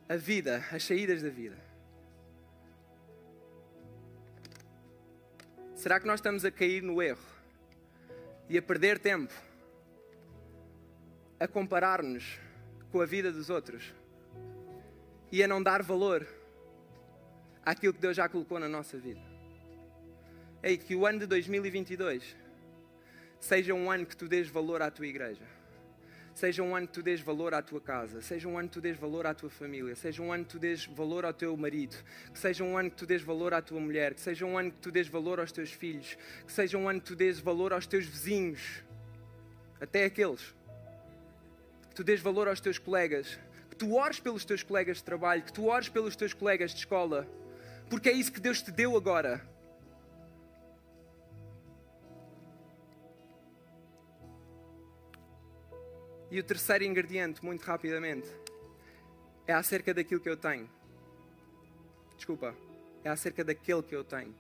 a 0.08 0.16
vida, 0.16 0.64
as 0.72 0.84
saídas 0.84 1.22
da 1.22 1.30
vida. 1.30 1.58
Será 5.76 6.00
que 6.00 6.08
nós 6.08 6.20
estamos 6.20 6.46
a 6.46 6.52
cair 6.52 6.82
no 6.82 7.02
erro 7.02 7.20
e 8.50 8.58
a 8.58 8.62
perder 8.62 9.00
tempo 9.00 9.34
a 11.40 11.48
comparar-nos 11.48 12.40
com 12.92 13.02
a 13.02 13.06
vida 13.06 13.32
dos 13.32 13.50
outros 13.50 13.94
e 15.32 15.44
a 15.44 15.48
não 15.48 15.62
dar 15.62 15.82
valor 15.82 16.26
àquilo 17.66 17.94
que 17.94 18.00
Deus 18.00 18.16
já 18.16 18.30
colocou 18.30 18.60
na 18.60 18.70
nossa 18.70 18.98
vida? 18.98 19.22
Ei, 20.62 20.78
que 20.78 20.96
o 20.96 21.06
ano 21.06 21.20
de 21.20 21.26
2022 21.26 22.43
seja 23.44 23.74
um 23.74 23.92
ano 23.92 24.06
que 24.06 24.16
tu 24.16 24.26
dês 24.26 24.48
valor 24.48 24.82
à 24.82 24.90
tua 24.90 25.06
igreja. 25.06 25.44
Seja 26.34 26.64
um 26.64 26.74
ano 26.74 26.88
que 26.88 26.94
tu 26.94 27.04
dês 27.04 27.20
valor 27.20 27.54
à 27.54 27.62
tua 27.62 27.82
casa, 27.82 28.22
seja 28.22 28.48
um 28.48 28.58
ano 28.58 28.70
que 28.70 28.76
tu 28.76 28.82
dês 28.82 28.98
valor 28.98 29.28
à 29.28 29.34
tua 29.34 29.50
família, 29.50 29.96
seja 29.96 30.24
um 30.24 30.32
ano 30.32 30.46
que 30.46 30.52
tu 30.52 30.60
dês 30.60 30.86
valor 30.86 31.26
ao 31.26 31.34
teu 31.34 31.56
marido, 31.58 31.96
que 32.32 32.40
seja 32.40 32.64
um 32.64 32.78
ano 32.78 32.90
que 32.90 32.96
tu 32.96 33.06
dês 33.06 33.22
valor 33.22 33.54
à 33.54 33.62
tua 33.62 33.82
mulher, 33.82 34.14
que 34.14 34.22
seja 34.22 34.46
um 34.46 34.58
ano 34.58 34.72
que 34.72 34.78
tu 34.78 34.92
dês 34.92 35.10
valor 35.10 35.42
aos 35.42 35.52
teus 35.52 35.72
filhos, 35.72 36.18
que 36.48 36.52
seja 36.54 36.78
um 36.78 36.88
ano 36.88 37.02
que 37.02 37.08
tu 37.08 37.16
dês 37.18 37.38
valor 37.38 37.74
aos 37.74 37.86
teus 37.86 38.06
vizinhos, 38.06 38.82
até 39.80 40.06
aqueles. 40.06 40.56
Que 41.90 41.96
tu 41.96 42.04
dês 42.04 42.22
valor 42.22 42.48
aos 42.48 42.62
teus 42.62 42.80
colegas, 42.80 43.38
que 43.70 43.76
tu 43.76 43.94
ores 43.94 44.22
pelos 44.22 44.46
teus 44.46 44.64
colegas 44.64 44.98
de 44.98 45.04
trabalho, 45.04 45.44
que 45.44 45.54
tu 45.54 45.66
ores 45.66 45.90
pelos 45.90 46.16
teus 46.16 46.34
colegas 46.34 46.72
de 46.72 46.80
escola, 46.80 47.28
porque 47.90 48.08
é 48.08 48.14
isso 48.14 48.32
que 48.32 48.40
Deus 48.40 48.62
te 48.62 48.72
deu 48.72 48.96
agora. 48.96 49.53
E 56.34 56.40
o 56.40 56.44
terceiro 56.44 56.84
ingrediente, 56.84 57.46
muito 57.46 57.62
rapidamente, 57.64 58.28
é 59.46 59.54
acerca 59.54 59.94
daquilo 59.94 60.20
que 60.20 60.28
eu 60.28 60.36
tenho. 60.36 60.68
Desculpa, 62.16 62.56
é 63.04 63.10
acerca 63.10 63.44
daquele 63.44 63.84
que 63.84 63.96
eu 63.96 64.04
tenho. 64.04 64.34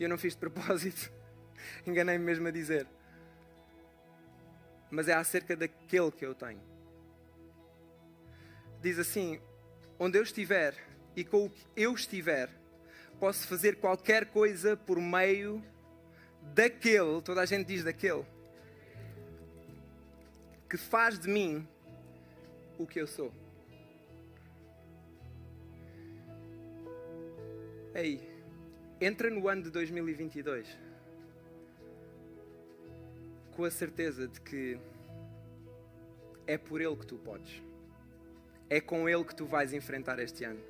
Eu 0.00 0.08
não 0.08 0.16
fiz 0.16 0.32
de 0.32 0.38
propósito, 0.40 1.12
enganei-me 1.86 2.24
mesmo 2.24 2.48
a 2.48 2.50
dizer. 2.50 2.86
Mas 4.90 5.06
é 5.06 5.12
acerca 5.12 5.54
daquele 5.54 6.10
que 6.10 6.24
eu 6.24 6.34
tenho. 6.34 6.62
Diz 8.80 8.98
assim: 8.98 9.38
onde 9.98 10.16
eu 10.16 10.22
estiver 10.22 10.74
e 11.14 11.22
com 11.22 11.44
o 11.44 11.50
que 11.50 11.66
eu 11.76 11.92
estiver, 11.92 12.48
posso 13.20 13.46
fazer 13.46 13.76
qualquer 13.76 14.24
coisa 14.30 14.74
por 14.74 14.98
meio 14.98 15.62
daquele, 16.40 17.20
toda 17.20 17.42
a 17.42 17.44
gente 17.44 17.66
diz 17.66 17.84
daquele, 17.84 18.24
que 20.68 20.76
faz 20.76 21.18
de 21.18 21.28
mim 21.28 21.66
o 22.78 22.86
que 22.86 23.00
eu 23.00 23.06
sou. 23.06 23.32
Ei, 27.94 28.20
entra 29.00 29.30
no 29.30 29.48
ano 29.48 29.62
de 29.62 29.70
2022 29.70 30.84
com 33.54 33.64
a 33.64 33.70
certeza 33.70 34.26
de 34.26 34.40
que 34.40 34.78
é 36.46 36.58
por 36.58 36.80
Ele 36.80 36.96
que 36.96 37.06
tu 37.06 37.16
podes. 37.16 37.62
É 38.68 38.80
com 38.80 39.08
Ele 39.08 39.24
que 39.24 39.34
tu 39.34 39.46
vais 39.46 39.72
enfrentar 39.72 40.18
este 40.18 40.44
ano. 40.44 40.60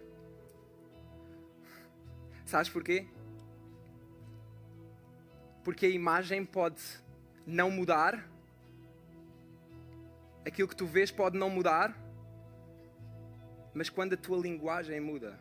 Sabes 2.44 2.68
porquê? 2.68 3.06
Porque 5.62 5.86
a 5.86 5.88
imagem 5.88 6.44
pode 6.44 6.82
não 7.46 7.70
mudar 7.70 8.28
aquilo 10.46 10.68
que 10.68 10.76
tu 10.76 10.86
vês 10.86 11.10
pode 11.10 11.38
não 11.38 11.48
mudar, 11.48 11.96
mas 13.72 13.88
quando 13.88 14.14
a 14.14 14.16
tua 14.16 14.38
linguagem 14.38 15.00
muda, 15.00 15.38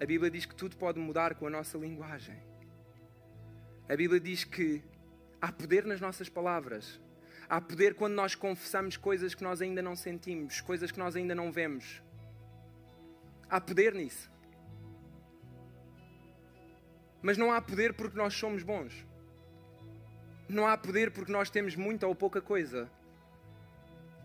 a 0.00 0.06
Bíblia 0.06 0.30
diz 0.30 0.46
que 0.46 0.54
tudo 0.54 0.76
pode 0.76 0.98
mudar 0.98 1.34
com 1.34 1.46
a 1.46 1.50
nossa 1.50 1.76
linguagem. 1.76 2.40
A 3.88 3.96
Bíblia 3.96 4.20
diz 4.20 4.44
que 4.44 4.82
há 5.40 5.50
poder 5.50 5.84
nas 5.84 6.00
nossas 6.00 6.28
palavras. 6.28 7.00
Há 7.48 7.60
poder 7.60 7.94
quando 7.94 8.14
nós 8.14 8.34
confessamos 8.34 8.96
coisas 8.96 9.34
que 9.34 9.42
nós 9.42 9.60
ainda 9.60 9.82
não 9.82 9.96
sentimos, 9.96 10.60
coisas 10.60 10.92
que 10.92 10.98
nós 10.98 11.16
ainda 11.16 11.34
não 11.34 11.50
vemos. 11.50 12.02
Há 13.48 13.60
poder 13.60 13.94
nisso. 13.94 14.30
Mas 17.20 17.36
não 17.36 17.50
há 17.50 17.60
poder 17.60 17.94
porque 17.94 18.16
nós 18.16 18.34
somos 18.34 18.62
bons 18.62 19.07
não 20.48 20.66
há 20.66 20.76
poder 20.76 21.10
porque 21.10 21.30
nós 21.30 21.50
temos 21.50 21.76
muita 21.76 22.06
ou 22.06 22.14
pouca 22.14 22.40
coisa. 22.40 22.90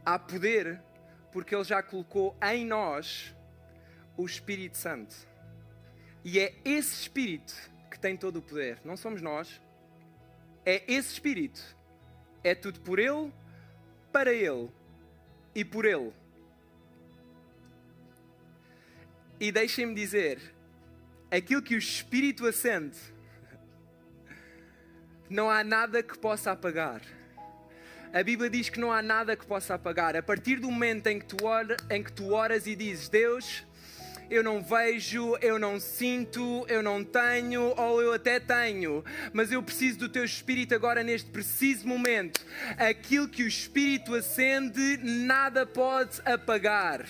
Há 0.06 0.18
poder 0.18 0.82
porque 1.32 1.54
Ele 1.54 1.64
já 1.64 1.84
colocou 1.84 2.36
em 2.42 2.66
nós 2.66 3.36
o 4.16 4.26
Espírito 4.26 4.78
Santo. 4.78 5.16
E 6.24 6.40
é 6.40 6.56
esse 6.64 7.02
Espírito 7.02 7.54
que 7.92 8.00
tem 8.00 8.16
todo 8.16 8.38
o 8.38 8.42
poder. 8.42 8.80
Não 8.86 8.96
somos 8.96 9.22
nós. 9.22 9.62
É 10.66 10.84
esse 10.88 11.14
Espírito. 11.14 11.62
É 12.44 12.56
tudo 12.56 12.80
por 12.82 13.00
Ele, 13.00 13.32
para 14.12 14.32
Ele 14.32 14.70
e 15.54 15.66
por 15.66 15.86
Ele. 15.86 16.14
E 19.40 19.52
deixem-me 19.52 19.94
dizer: 19.94 20.40
aquilo 21.30 21.62
que 21.62 21.76
o 21.76 21.78
Espírito 21.78 22.46
acende 22.46 22.98
não 25.30 25.50
há 25.50 25.64
nada 25.64 26.04
que 26.04 26.18
possa 26.18 26.52
apagar. 26.52 27.02
A 28.14 28.22
Bíblia 28.22 28.50
diz 28.50 28.70
que 28.70 28.80
não 28.80 28.92
há 28.92 29.02
nada 29.02 29.36
que 29.36 29.46
possa 29.46 29.74
apagar. 29.74 30.16
A 30.16 30.22
partir 30.22 30.58
do 30.58 30.70
momento 30.70 31.08
em 31.08 31.20
que 31.20 31.26
tu, 31.26 31.46
ora, 31.46 31.76
em 31.90 32.04
que 32.04 32.12
tu 32.12 32.32
oras 32.32 32.68
e 32.68 32.76
dizes, 32.76 33.10
Deus, 33.10 33.66
eu 34.30 34.44
não 34.44 34.62
vejo, 34.62 35.36
eu 35.42 35.58
não 35.58 35.80
sinto, 35.80 36.66
eu 36.68 36.84
não 36.84 37.04
tenho, 37.04 37.74
ou 37.76 38.02
eu 38.02 38.14
até 38.14 38.40
tenho, 38.40 39.04
mas 39.32 39.52
eu 39.52 39.62
preciso 39.64 40.00
do 40.00 40.10
teu 40.10 40.24
Espírito 40.24 40.76
agora 40.76 41.04
neste 41.04 41.30
preciso 41.30 41.88
momento. 41.88 42.46
Aquilo 42.78 43.28
que 43.28 43.44
o 43.44 43.48
Espírito 43.48 44.14
acende, 44.14 44.98
nada 45.04 45.66
pode 45.66 46.22
apagar. 46.24 47.06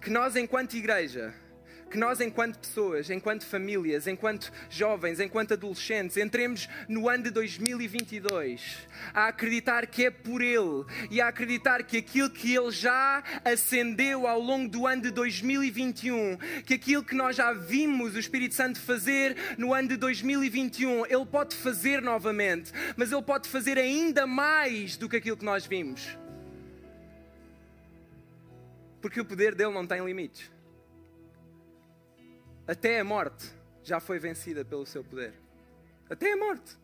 Que 0.00 0.10
nós, 0.10 0.34
enquanto 0.34 0.74
igreja, 0.74 1.32
que 1.92 1.98
nós, 1.98 2.22
enquanto 2.22 2.58
pessoas, 2.58 3.10
enquanto 3.10 3.44
famílias, 3.44 4.06
enquanto 4.06 4.50
jovens, 4.70 5.20
enquanto 5.20 5.52
adolescentes, 5.52 6.16
entremos 6.16 6.66
no 6.88 7.06
ano 7.06 7.24
de 7.24 7.30
2022 7.30 8.88
a 9.12 9.28
acreditar 9.28 9.86
que 9.86 10.06
é 10.06 10.10
por 10.10 10.40
Ele 10.40 10.86
e 11.10 11.20
a 11.20 11.28
acreditar 11.28 11.82
que 11.82 11.98
aquilo 11.98 12.30
que 12.30 12.54
Ele 12.54 12.70
já 12.70 13.22
acendeu 13.44 14.26
ao 14.26 14.40
longo 14.40 14.70
do 14.70 14.86
ano 14.86 15.02
de 15.02 15.10
2021, 15.10 16.38
que 16.64 16.72
aquilo 16.72 17.04
que 17.04 17.14
nós 17.14 17.36
já 17.36 17.52
vimos 17.52 18.14
o 18.14 18.18
Espírito 18.18 18.54
Santo 18.54 18.80
fazer 18.80 19.36
no 19.58 19.74
ano 19.74 19.88
de 19.88 19.98
2021, 19.98 21.04
Ele 21.04 21.26
pode 21.26 21.54
fazer 21.54 22.00
novamente, 22.00 22.72
mas 22.96 23.12
Ele 23.12 23.20
pode 23.20 23.50
fazer 23.50 23.76
ainda 23.76 24.26
mais 24.26 24.96
do 24.96 25.10
que 25.10 25.16
aquilo 25.16 25.36
que 25.36 25.44
nós 25.44 25.66
vimos. 25.66 26.16
Porque 29.02 29.20
o 29.20 29.26
poder 29.26 29.54
dele 29.54 29.74
não 29.74 29.86
tem 29.86 30.02
limites. 30.02 30.50
Até 32.66 33.00
a 33.00 33.04
morte 33.04 33.52
já 33.82 33.98
foi 33.98 34.18
vencida 34.18 34.64
pelo 34.64 34.86
seu 34.86 35.02
poder. 35.02 35.34
Até 36.08 36.32
a 36.32 36.36
morte. 36.36 36.76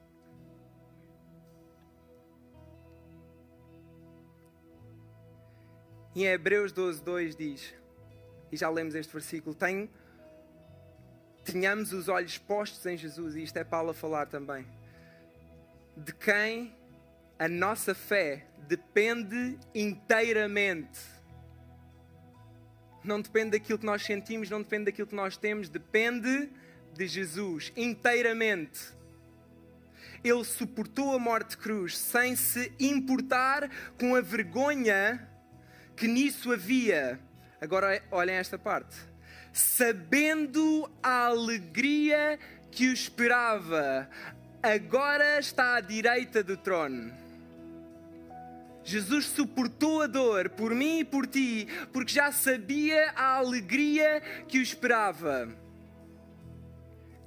Em 6.16 6.24
Hebreus 6.24 6.72
12, 6.72 7.00
2 7.02 7.36
diz, 7.36 7.74
e 8.50 8.56
já 8.56 8.68
lemos 8.68 8.96
este 8.96 9.12
versículo, 9.12 9.54
tem, 9.54 9.88
tenhamos 11.44 11.92
os 11.92 12.08
olhos 12.08 12.36
postos 12.38 12.84
em 12.86 12.96
Jesus, 12.96 13.36
e 13.36 13.44
isto 13.44 13.56
é 13.56 13.62
Paulo 13.62 13.90
a 13.90 13.94
falar 13.94 14.26
também, 14.26 14.66
de 15.96 16.12
quem 16.12 16.74
a 17.38 17.46
nossa 17.46 17.94
fé 17.94 18.48
depende 18.66 19.56
inteiramente 19.72 21.17
não 23.08 23.20
depende 23.20 23.52
daquilo 23.52 23.78
que 23.78 23.86
nós 23.86 24.04
sentimos, 24.04 24.50
não 24.50 24.60
depende 24.60 24.84
daquilo 24.86 25.08
que 25.08 25.14
nós 25.14 25.36
temos, 25.36 25.68
depende 25.68 26.50
de 26.92 27.06
Jesus 27.06 27.72
inteiramente. 27.76 28.80
Ele 30.22 30.44
suportou 30.44 31.14
a 31.14 31.18
morte 31.18 31.50
de 31.50 31.56
cruz 31.56 31.96
sem 31.96 32.36
se 32.36 32.72
importar 32.78 33.70
com 33.98 34.14
a 34.14 34.20
vergonha 34.20 35.26
que 35.96 36.06
nisso 36.06 36.52
havia. 36.52 37.18
Agora 37.60 38.02
olhem 38.10 38.36
esta 38.36 38.58
parte. 38.58 38.96
Sabendo 39.52 40.90
a 41.02 41.26
alegria 41.26 42.38
que 42.70 42.88
o 42.88 42.92
esperava 42.92 44.08
agora 44.62 45.38
está 45.38 45.76
à 45.76 45.80
direita 45.80 46.42
do 46.42 46.56
trono. 46.56 47.27
Jesus 48.88 49.26
suportou 49.26 50.00
a 50.00 50.06
dor 50.06 50.48
por 50.48 50.74
mim 50.74 51.00
e 51.00 51.04
por 51.04 51.26
ti, 51.26 51.68
porque 51.92 52.10
já 52.10 52.32
sabia 52.32 53.12
a 53.14 53.34
alegria 53.34 54.22
que 54.48 54.58
o 54.58 54.62
esperava. 54.62 55.46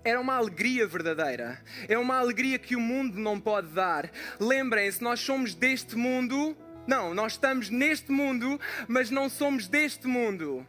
Era 0.04 0.20
uma 0.20 0.34
alegria 0.34 0.88
verdadeira. 0.88 1.62
É 1.88 2.00
uma 2.00 2.18
alegria 2.18 2.58
que 2.58 2.76
o 2.76 2.80
mundo 2.80 3.20
não 3.20 3.40
pode 3.40 3.68
dar. 3.68 4.10
Lembrem-se, 4.40 5.04
nós 5.04 5.20
somos 5.20 5.54
deste 5.54 5.96
mundo. 5.96 6.58
Não, 6.88 7.14
nós 7.14 7.34
estamos 7.34 7.70
neste 7.70 8.12
mundo, 8.12 8.60
mas 8.88 9.12
não 9.12 9.30
somos 9.30 9.68
deste 9.68 10.08
mundo. 10.08 10.66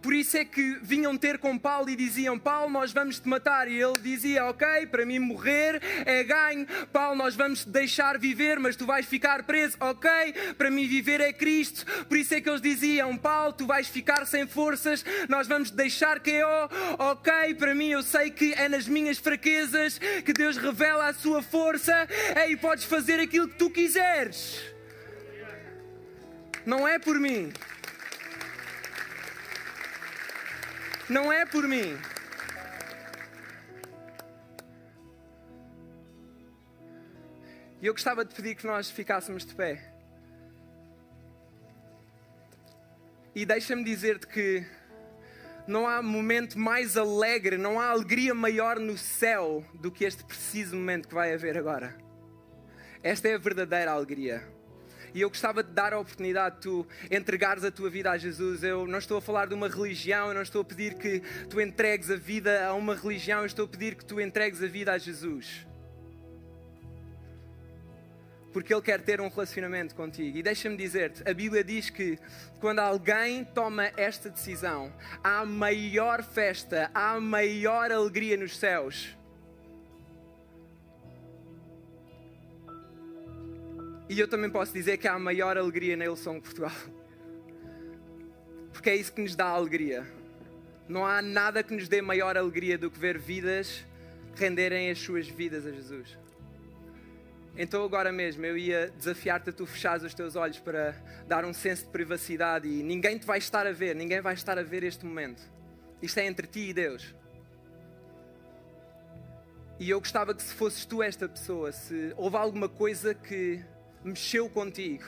Por 0.00 0.14
isso 0.14 0.36
é 0.36 0.44
que 0.44 0.78
vinham 0.80 1.16
ter 1.16 1.38
com 1.38 1.58
Paulo 1.58 1.90
e 1.90 1.96
diziam: 1.96 2.38
Paulo, 2.38 2.70
nós 2.70 2.92
vamos 2.92 3.18
te 3.18 3.28
matar. 3.28 3.68
E 3.68 3.80
ele 3.80 3.98
dizia: 4.00 4.44
Ok, 4.46 4.86
para 4.86 5.04
mim 5.04 5.18
morrer 5.18 5.80
é 6.06 6.22
ganho. 6.22 6.66
Paulo, 6.92 7.16
nós 7.16 7.34
vamos 7.34 7.64
te 7.64 7.70
deixar 7.70 8.18
viver, 8.18 8.60
mas 8.60 8.76
tu 8.76 8.86
vais 8.86 9.04
ficar 9.06 9.42
preso. 9.42 9.76
Ok, 9.80 10.10
para 10.56 10.70
mim 10.70 10.86
viver 10.86 11.20
é 11.20 11.32
Cristo. 11.32 11.84
Por 12.06 12.16
isso 12.16 12.34
é 12.34 12.40
que 12.40 12.48
eles 12.48 12.60
diziam: 12.60 13.16
Paulo, 13.16 13.52
tu 13.52 13.66
vais 13.66 13.88
ficar 13.88 14.24
sem 14.26 14.46
forças, 14.46 15.04
nós 15.28 15.48
vamos 15.48 15.70
te 15.70 15.76
deixar 15.76 16.20
KO. 16.20 16.94
Ok, 16.98 17.54
para 17.54 17.74
mim 17.74 17.88
eu 17.88 18.02
sei 18.02 18.30
que 18.30 18.52
é 18.54 18.68
nas 18.68 18.86
minhas 18.86 19.18
fraquezas 19.18 19.98
que 20.24 20.32
Deus 20.32 20.56
revela 20.56 21.08
a 21.08 21.14
sua 21.14 21.42
força. 21.42 22.08
Ei, 22.46 22.56
podes 22.56 22.84
fazer 22.84 23.18
aquilo 23.18 23.48
que 23.48 23.56
tu 23.56 23.68
quiseres. 23.68 24.62
Não 26.64 26.86
é 26.86 26.98
por 26.98 27.18
mim. 27.18 27.52
Não 31.08 31.32
é 31.32 31.46
por 31.46 31.66
mim. 31.66 31.96
E 37.80 37.86
eu 37.86 37.94
gostava 37.94 38.24
de 38.24 38.34
pedir 38.34 38.54
que 38.56 38.66
nós 38.66 38.90
ficássemos 38.90 39.46
de 39.46 39.54
pé. 39.54 39.94
E 43.34 43.46
deixa-me 43.46 43.84
dizer-te 43.84 44.26
que 44.26 44.66
não 45.66 45.86
há 45.86 46.02
momento 46.02 46.58
mais 46.58 46.96
alegre, 46.96 47.56
não 47.56 47.78
há 47.80 47.88
alegria 47.90 48.34
maior 48.34 48.78
no 48.78 48.98
céu 48.98 49.64
do 49.74 49.90
que 49.90 50.04
este 50.04 50.24
preciso 50.24 50.76
momento 50.76 51.08
que 51.08 51.14
vai 51.14 51.32
haver 51.32 51.56
agora. 51.56 51.96
Esta 53.02 53.28
é 53.28 53.34
a 53.34 53.38
verdadeira 53.38 53.92
alegria. 53.92 54.57
E 55.14 55.20
eu 55.20 55.28
gostava 55.28 55.62
de 55.62 55.70
dar 55.70 55.92
a 55.92 55.98
oportunidade 55.98 56.56
de 56.56 56.62
tu 56.62 56.86
entregares 57.10 57.64
a 57.64 57.70
tua 57.70 57.90
vida 57.90 58.10
a 58.10 58.18
Jesus. 58.18 58.62
Eu 58.62 58.86
não 58.86 58.98
estou 58.98 59.18
a 59.18 59.20
falar 59.20 59.46
de 59.46 59.54
uma 59.54 59.68
religião, 59.68 60.28
eu 60.28 60.34
não 60.34 60.42
estou 60.42 60.62
a 60.62 60.64
pedir 60.64 60.94
que 60.94 61.20
tu 61.48 61.60
entregues 61.60 62.10
a 62.10 62.16
vida 62.16 62.66
a 62.66 62.74
uma 62.74 62.94
religião, 62.94 63.40
eu 63.40 63.46
estou 63.46 63.64
a 63.64 63.68
pedir 63.68 63.94
que 63.94 64.04
tu 64.04 64.20
entregues 64.20 64.62
a 64.62 64.66
vida 64.66 64.92
a 64.92 64.98
Jesus. 64.98 65.66
Porque 68.52 68.72
Ele 68.72 68.82
quer 68.82 69.00
ter 69.02 69.20
um 69.20 69.28
relacionamento 69.28 69.94
contigo. 69.94 70.38
E 70.38 70.42
deixa-me 70.42 70.76
dizer-te: 70.76 71.28
a 71.28 71.34
Bíblia 71.34 71.62
diz 71.62 71.90
que 71.90 72.18
quando 72.60 72.78
alguém 72.78 73.44
toma 73.44 73.92
esta 73.96 74.30
decisão, 74.30 74.92
há 75.22 75.44
maior 75.44 76.22
festa, 76.22 76.90
há 76.94 77.20
maior 77.20 77.92
alegria 77.92 78.36
nos 78.36 78.56
céus 78.56 79.17
E 84.08 84.18
eu 84.18 84.26
também 84.26 84.48
posso 84.48 84.72
dizer 84.72 84.96
que 84.96 85.06
há 85.06 85.14
a 85.14 85.18
maior 85.18 85.58
alegria 85.58 85.96
na 85.96 86.06
Ilson 86.06 86.40
Portugal. 86.40 86.72
Porque 88.72 88.88
é 88.88 88.96
isso 88.96 89.12
que 89.12 89.20
nos 89.20 89.36
dá 89.36 89.46
alegria. 89.46 90.06
Não 90.88 91.06
há 91.06 91.20
nada 91.20 91.62
que 91.62 91.74
nos 91.74 91.88
dê 91.88 92.00
maior 92.00 92.36
alegria 92.36 92.78
do 92.78 92.90
que 92.90 92.98
ver 92.98 93.18
vidas 93.18 93.84
renderem 94.34 94.90
as 94.90 94.98
suas 94.98 95.28
vidas 95.28 95.66
a 95.66 95.72
Jesus. 95.72 96.16
Então, 97.56 97.84
agora 97.84 98.12
mesmo, 98.12 98.46
eu 98.46 98.56
ia 98.56 98.88
desafiar-te 98.96 99.50
a 99.50 99.52
tu 99.52 99.66
fechares 99.66 100.04
os 100.04 100.14
teus 100.14 100.36
olhos 100.36 100.60
para 100.60 100.94
dar 101.26 101.44
um 101.44 101.52
senso 101.52 101.84
de 101.84 101.90
privacidade 101.90 102.68
e 102.68 102.82
ninguém 102.82 103.18
te 103.18 103.26
vai 103.26 103.38
estar 103.38 103.66
a 103.66 103.72
ver, 103.72 103.96
ninguém 103.96 104.20
vai 104.20 104.34
estar 104.34 104.56
a 104.58 104.62
ver 104.62 104.84
este 104.84 105.04
momento. 105.04 105.42
Isto 106.00 106.20
é 106.20 106.26
entre 106.26 106.46
ti 106.46 106.70
e 106.70 106.72
Deus. 106.72 107.14
E 109.80 109.90
eu 109.90 109.98
gostava 109.98 110.34
que 110.34 110.42
se 110.42 110.54
fosses 110.54 110.86
tu 110.86 111.02
esta 111.02 111.28
pessoa, 111.28 111.72
se 111.72 112.14
houve 112.16 112.36
alguma 112.36 112.68
coisa 112.68 113.12
que 113.12 113.60
mexeu 114.04 114.48
contigo, 114.48 115.04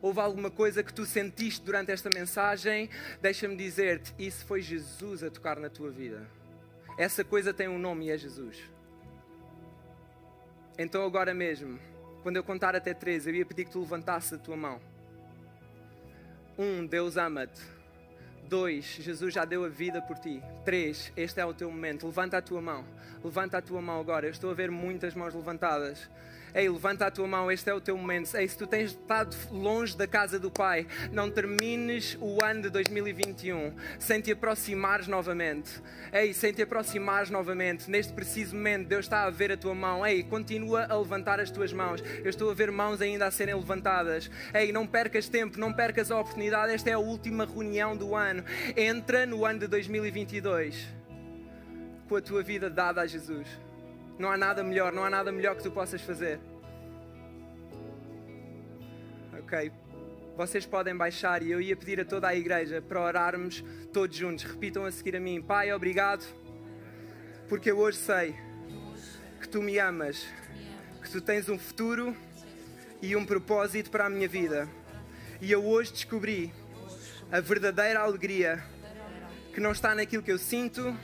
houve 0.00 0.20
alguma 0.20 0.50
coisa 0.50 0.82
que 0.82 0.92
tu 0.92 1.06
sentiste 1.06 1.62
durante 1.64 1.90
esta 1.90 2.10
mensagem, 2.10 2.90
deixa-me 3.20 3.56
dizer-te: 3.56 4.14
isso 4.18 4.44
foi 4.46 4.60
Jesus 4.60 5.22
a 5.22 5.30
tocar 5.30 5.58
na 5.58 5.70
tua 5.70 5.90
vida. 5.90 6.26
Essa 6.98 7.24
coisa 7.24 7.52
tem 7.52 7.68
um 7.68 7.78
nome 7.78 8.06
e 8.06 8.10
é 8.10 8.18
Jesus. 8.18 8.58
Então, 10.78 11.04
agora 11.04 11.32
mesmo, 11.32 11.78
quando 12.22 12.36
eu 12.36 12.44
contar 12.44 12.74
até 12.74 12.92
três, 12.92 13.26
eu 13.26 13.34
ia 13.34 13.46
pedir 13.46 13.64
que 13.64 13.70
tu 13.70 13.80
levantasses 13.80 14.32
a 14.32 14.38
tua 14.38 14.56
mão. 14.56 14.80
Um, 16.58 16.86
Deus 16.86 17.16
ama-te. 17.16 17.60
Dois, 18.48 18.84
Jesus 18.84 19.32
já 19.32 19.44
deu 19.44 19.64
a 19.64 19.68
vida 19.68 20.02
por 20.02 20.18
ti. 20.18 20.42
Três, 20.64 21.12
este 21.16 21.40
é 21.40 21.46
o 21.46 21.54
teu 21.54 21.70
momento. 21.70 22.06
Levanta 22.06 22.38
a 22.38 22.42
tua 22.42 22.60
mão. 22.60 22.84
Levanta 23.24 23.58
a 23.58 23.62
tua 23.62 23.80
mão 23.80 24.00
agora. 24.00 24.26
Eu 24.26 24.30
estou 24.30 24.50
a 24.50 24.54
ver 24.54 24.70
muitas 24.70 25.14
mãos 25.14 25.34
levantadas. 25.34 26.08
Ei, 26.54 26.68
levanta 26.68 27.06
a 27.06 27.10
tua 27.10 27.26
mão, 27.26 27.50
este 27.50 27.68
é 27.68 27.74
o 27.74 27.80
teu 27.80 27.96
momento. 27.96 28.32
Ei, 28.36 28.46
se 28.46 28.56
tu 28.56 28.64
tens 28.64 28.90
estado 28.90 29.36
longe 29.50 29.96
da 29.96 30.06
casa 30.06 30.38
do 30.38 30.52
Pai, 30.52 30.86
não 31.10 31.28
termines 31.28 32.16
o 32.20 32.38
ano 32.44 32.62
de 32.62 32.70
2021 32.70 33.74
sem 33.98 34.20
te 34.20 34.30
aproximares 34.30 35.08
novamente. 35.08 35.82
Ei, 36.12 36.32
sem 36.32 36.52
te 36.52 36.62
aproximares 36.62 37.28
novamente. 37.28 37.90
Neste 37.90 38.12
preciso 38.12 38.54
momento, 38.54 38.86
Deus 38.86 39.04
está 39.04 39.24
a 39.24 39.30
ver 39.30 39.50
a 39.50 39.56
tua 39.56 39.74
mão. 39.74 40.06
Ei, 40.06 40.22
continua 40.22 40.84
a 40.84 40.96
levantar 40.96 41.40
as 41.40 41.50
tuas 41.50 41.72
mãos. 41.72 42.00
Eu 42.22 42.30
estou 42.30 42.48
a 42.48 42.54
ver 42.54 42.70
mãos 42.70 43.02
ainda 43.02 43.26
a 43.26 43.32
serem 43.32 43.56
levantadas. 43.56 44.30
Ei, 44.54 44.70
não 44.70 44.86
percas 44.86 45.28
tempo, 45.28 45.58
não 45.58 45.72
percas 45.72 46.12
a 46.12 46.20
oportunidade. 46.20 46.72
Esta 46.72 46.90
é 46.90 46.92
a 46.92 47.00
última 47.00 47.46
reunião 47.46 47.96
do 47.96 48.14
ano. 48.14 48.44
Entra 48.76 49.26
no 49.26 49.44
ano 49.44 49.58
de 49.58 49.66
2022 49.66 50.86
com 52.08 52.16
a 52.16 52.20
tua 52.20 52.42
vida 52.44 52.70
dada 52.70 53.00
a 53.00 53.06
Jesus. 53.06 53.63
Não 54.18 54.30
há 54.30 54.36
nada 54.36 54.62
melhor, 54.62 54.92
não 54.92 55.04
há 55.04 55.10
nada 55.10 55.32
melhor 55.32 55.56
que 55.56 55.62
tu 55.62 55.70
possas 55.70 56.00
fazer. 56.00 56.38
Ok. 59.38 59.72
Vocês 60.36 60.66
podem 60.66 60.96
baixar 60.96 61.42
e 61.42 61.50
eu 61.50 61.60
ia 61.60 61.76
pedir 61.76 62.00
a 62.00 62.04
toda 62.04 62.26
a 62.26 62.34
igreja 62.34 62.82
para 62.82 63.00
orarmos 63.00 63.64
todos 63.92 64.16
juntos. 64.16 64.44
Repitam 64.44 64.84
a 64.84 64.90
seguir 64.90 65.14
a 65.16 65.20
mim. 65.20 65.40
Pai, 65.40 65.72
obrigado, 65.72 66.24
porque 67.48 67.70
eu 67.70 67.78
hoje 67.78 67.98
sei 67.98 68.34
que 69.40 69.48
tu 69.48 69.62
me 69.62 69.78
amas, 69.78 70.26
que 71.02 71.10
tu 71.10 71.20
tens 71.20 71.48
um 71.48 71.58
futuro 71.58 72.16
e 73.00 73.14
um 73.14 73.24
propósito 73.24 73.90
para 73.90 74.06
a 74.06 74.10
minha 74.10 74.26
vida. 74.26 74.68
E 75.40 75.52
eu 75.52 75.64
hoje 75.64 75.92
descobri 75.92 76.52
a 77.30 77.40
verdadeira 77.40 78.00
alegria 78.00 78.64
que 79.52 79.60
não 79.60 79.72
está 79.72 79.94
naquilo 79.94 80.22
que 80.22 80.32
eu 80.32 80.38
sinto, 80.38 80.96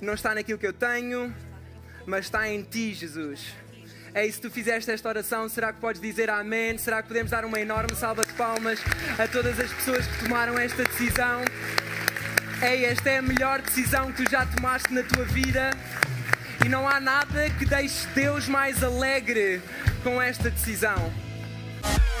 não 0.00 0.14
está 0.14 0.34
naquilo 0.34 0.58
que 0.58 0.66
eu 0.66 0.72
tenho, 0.72 1.34
mas 2.10 2.24
está 2.26 2.48
em 2.48 2.62
ti, 2.62 2.92
Jesus. 2.92 3.54
Ei, 4.12 4.30
se 4.30 4.40
tu 4.40 4.50
fizeste 4.50 4.90
esta 4.90 5.08
oração, 5.08 5.48
será 5.48 5.72
que 5.72 5.80
podes 5.80 6.02
dizer 6.02 6.28
amém? 6.28 6.76
Será 6.76 7.00
que 7.00 7.06
podemos 7.06 7.30
dar 7.30 7.44
uma 7.44 7.60
enorme 7.60 7.94
salva 7.94 8.24
de 8.24 8.32
palmas 8.32 8.80
a 9.16 9.28
todas 9.28 9.58
as 9.60 9.72
pessoas 9.72 10.04
que 10.04 10.24
tomaram 10.24 10.58
esta 10.58 10.82
decisão? 10.82 11.44
Ei, 12.60 12.84
esta 12.84 13.08
é 13.08 13.18
a 13.18 13.22
melhor 13.22 13.62
decisão 13.62 14.10
que 14.10 14.24
tu 14.24 14.30
já 14.30 14.44
tomaste 14.44 14.92
na 14.92 15.04
tua 15.04 15.24
vida 15.24 15.70
e 16.64 16.68
não 16.68 16.88
há 16.88 16.98
nada 16.98 17.48
que 17.50 17.64
deixe 17.64 18.08
Deus 18.08 18.48
mais 18.48 18.82
alegre 18.82 19.62
com 20.02 20.20
esta 20.20 20.50
decisão. 20.50 21.12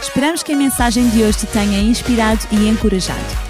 Esperamos 0.00 0.44
que 0.44 0.52
a 0.52 0.56
mensagem 0.56 1.10
de 1.10 1.24
hoje 1.24 1.38
te 1.38 1.46
tenha 1.48 1.80
inspirado 1.80 2.46
e 2.52 2.68
encorajado. 2.68 3.49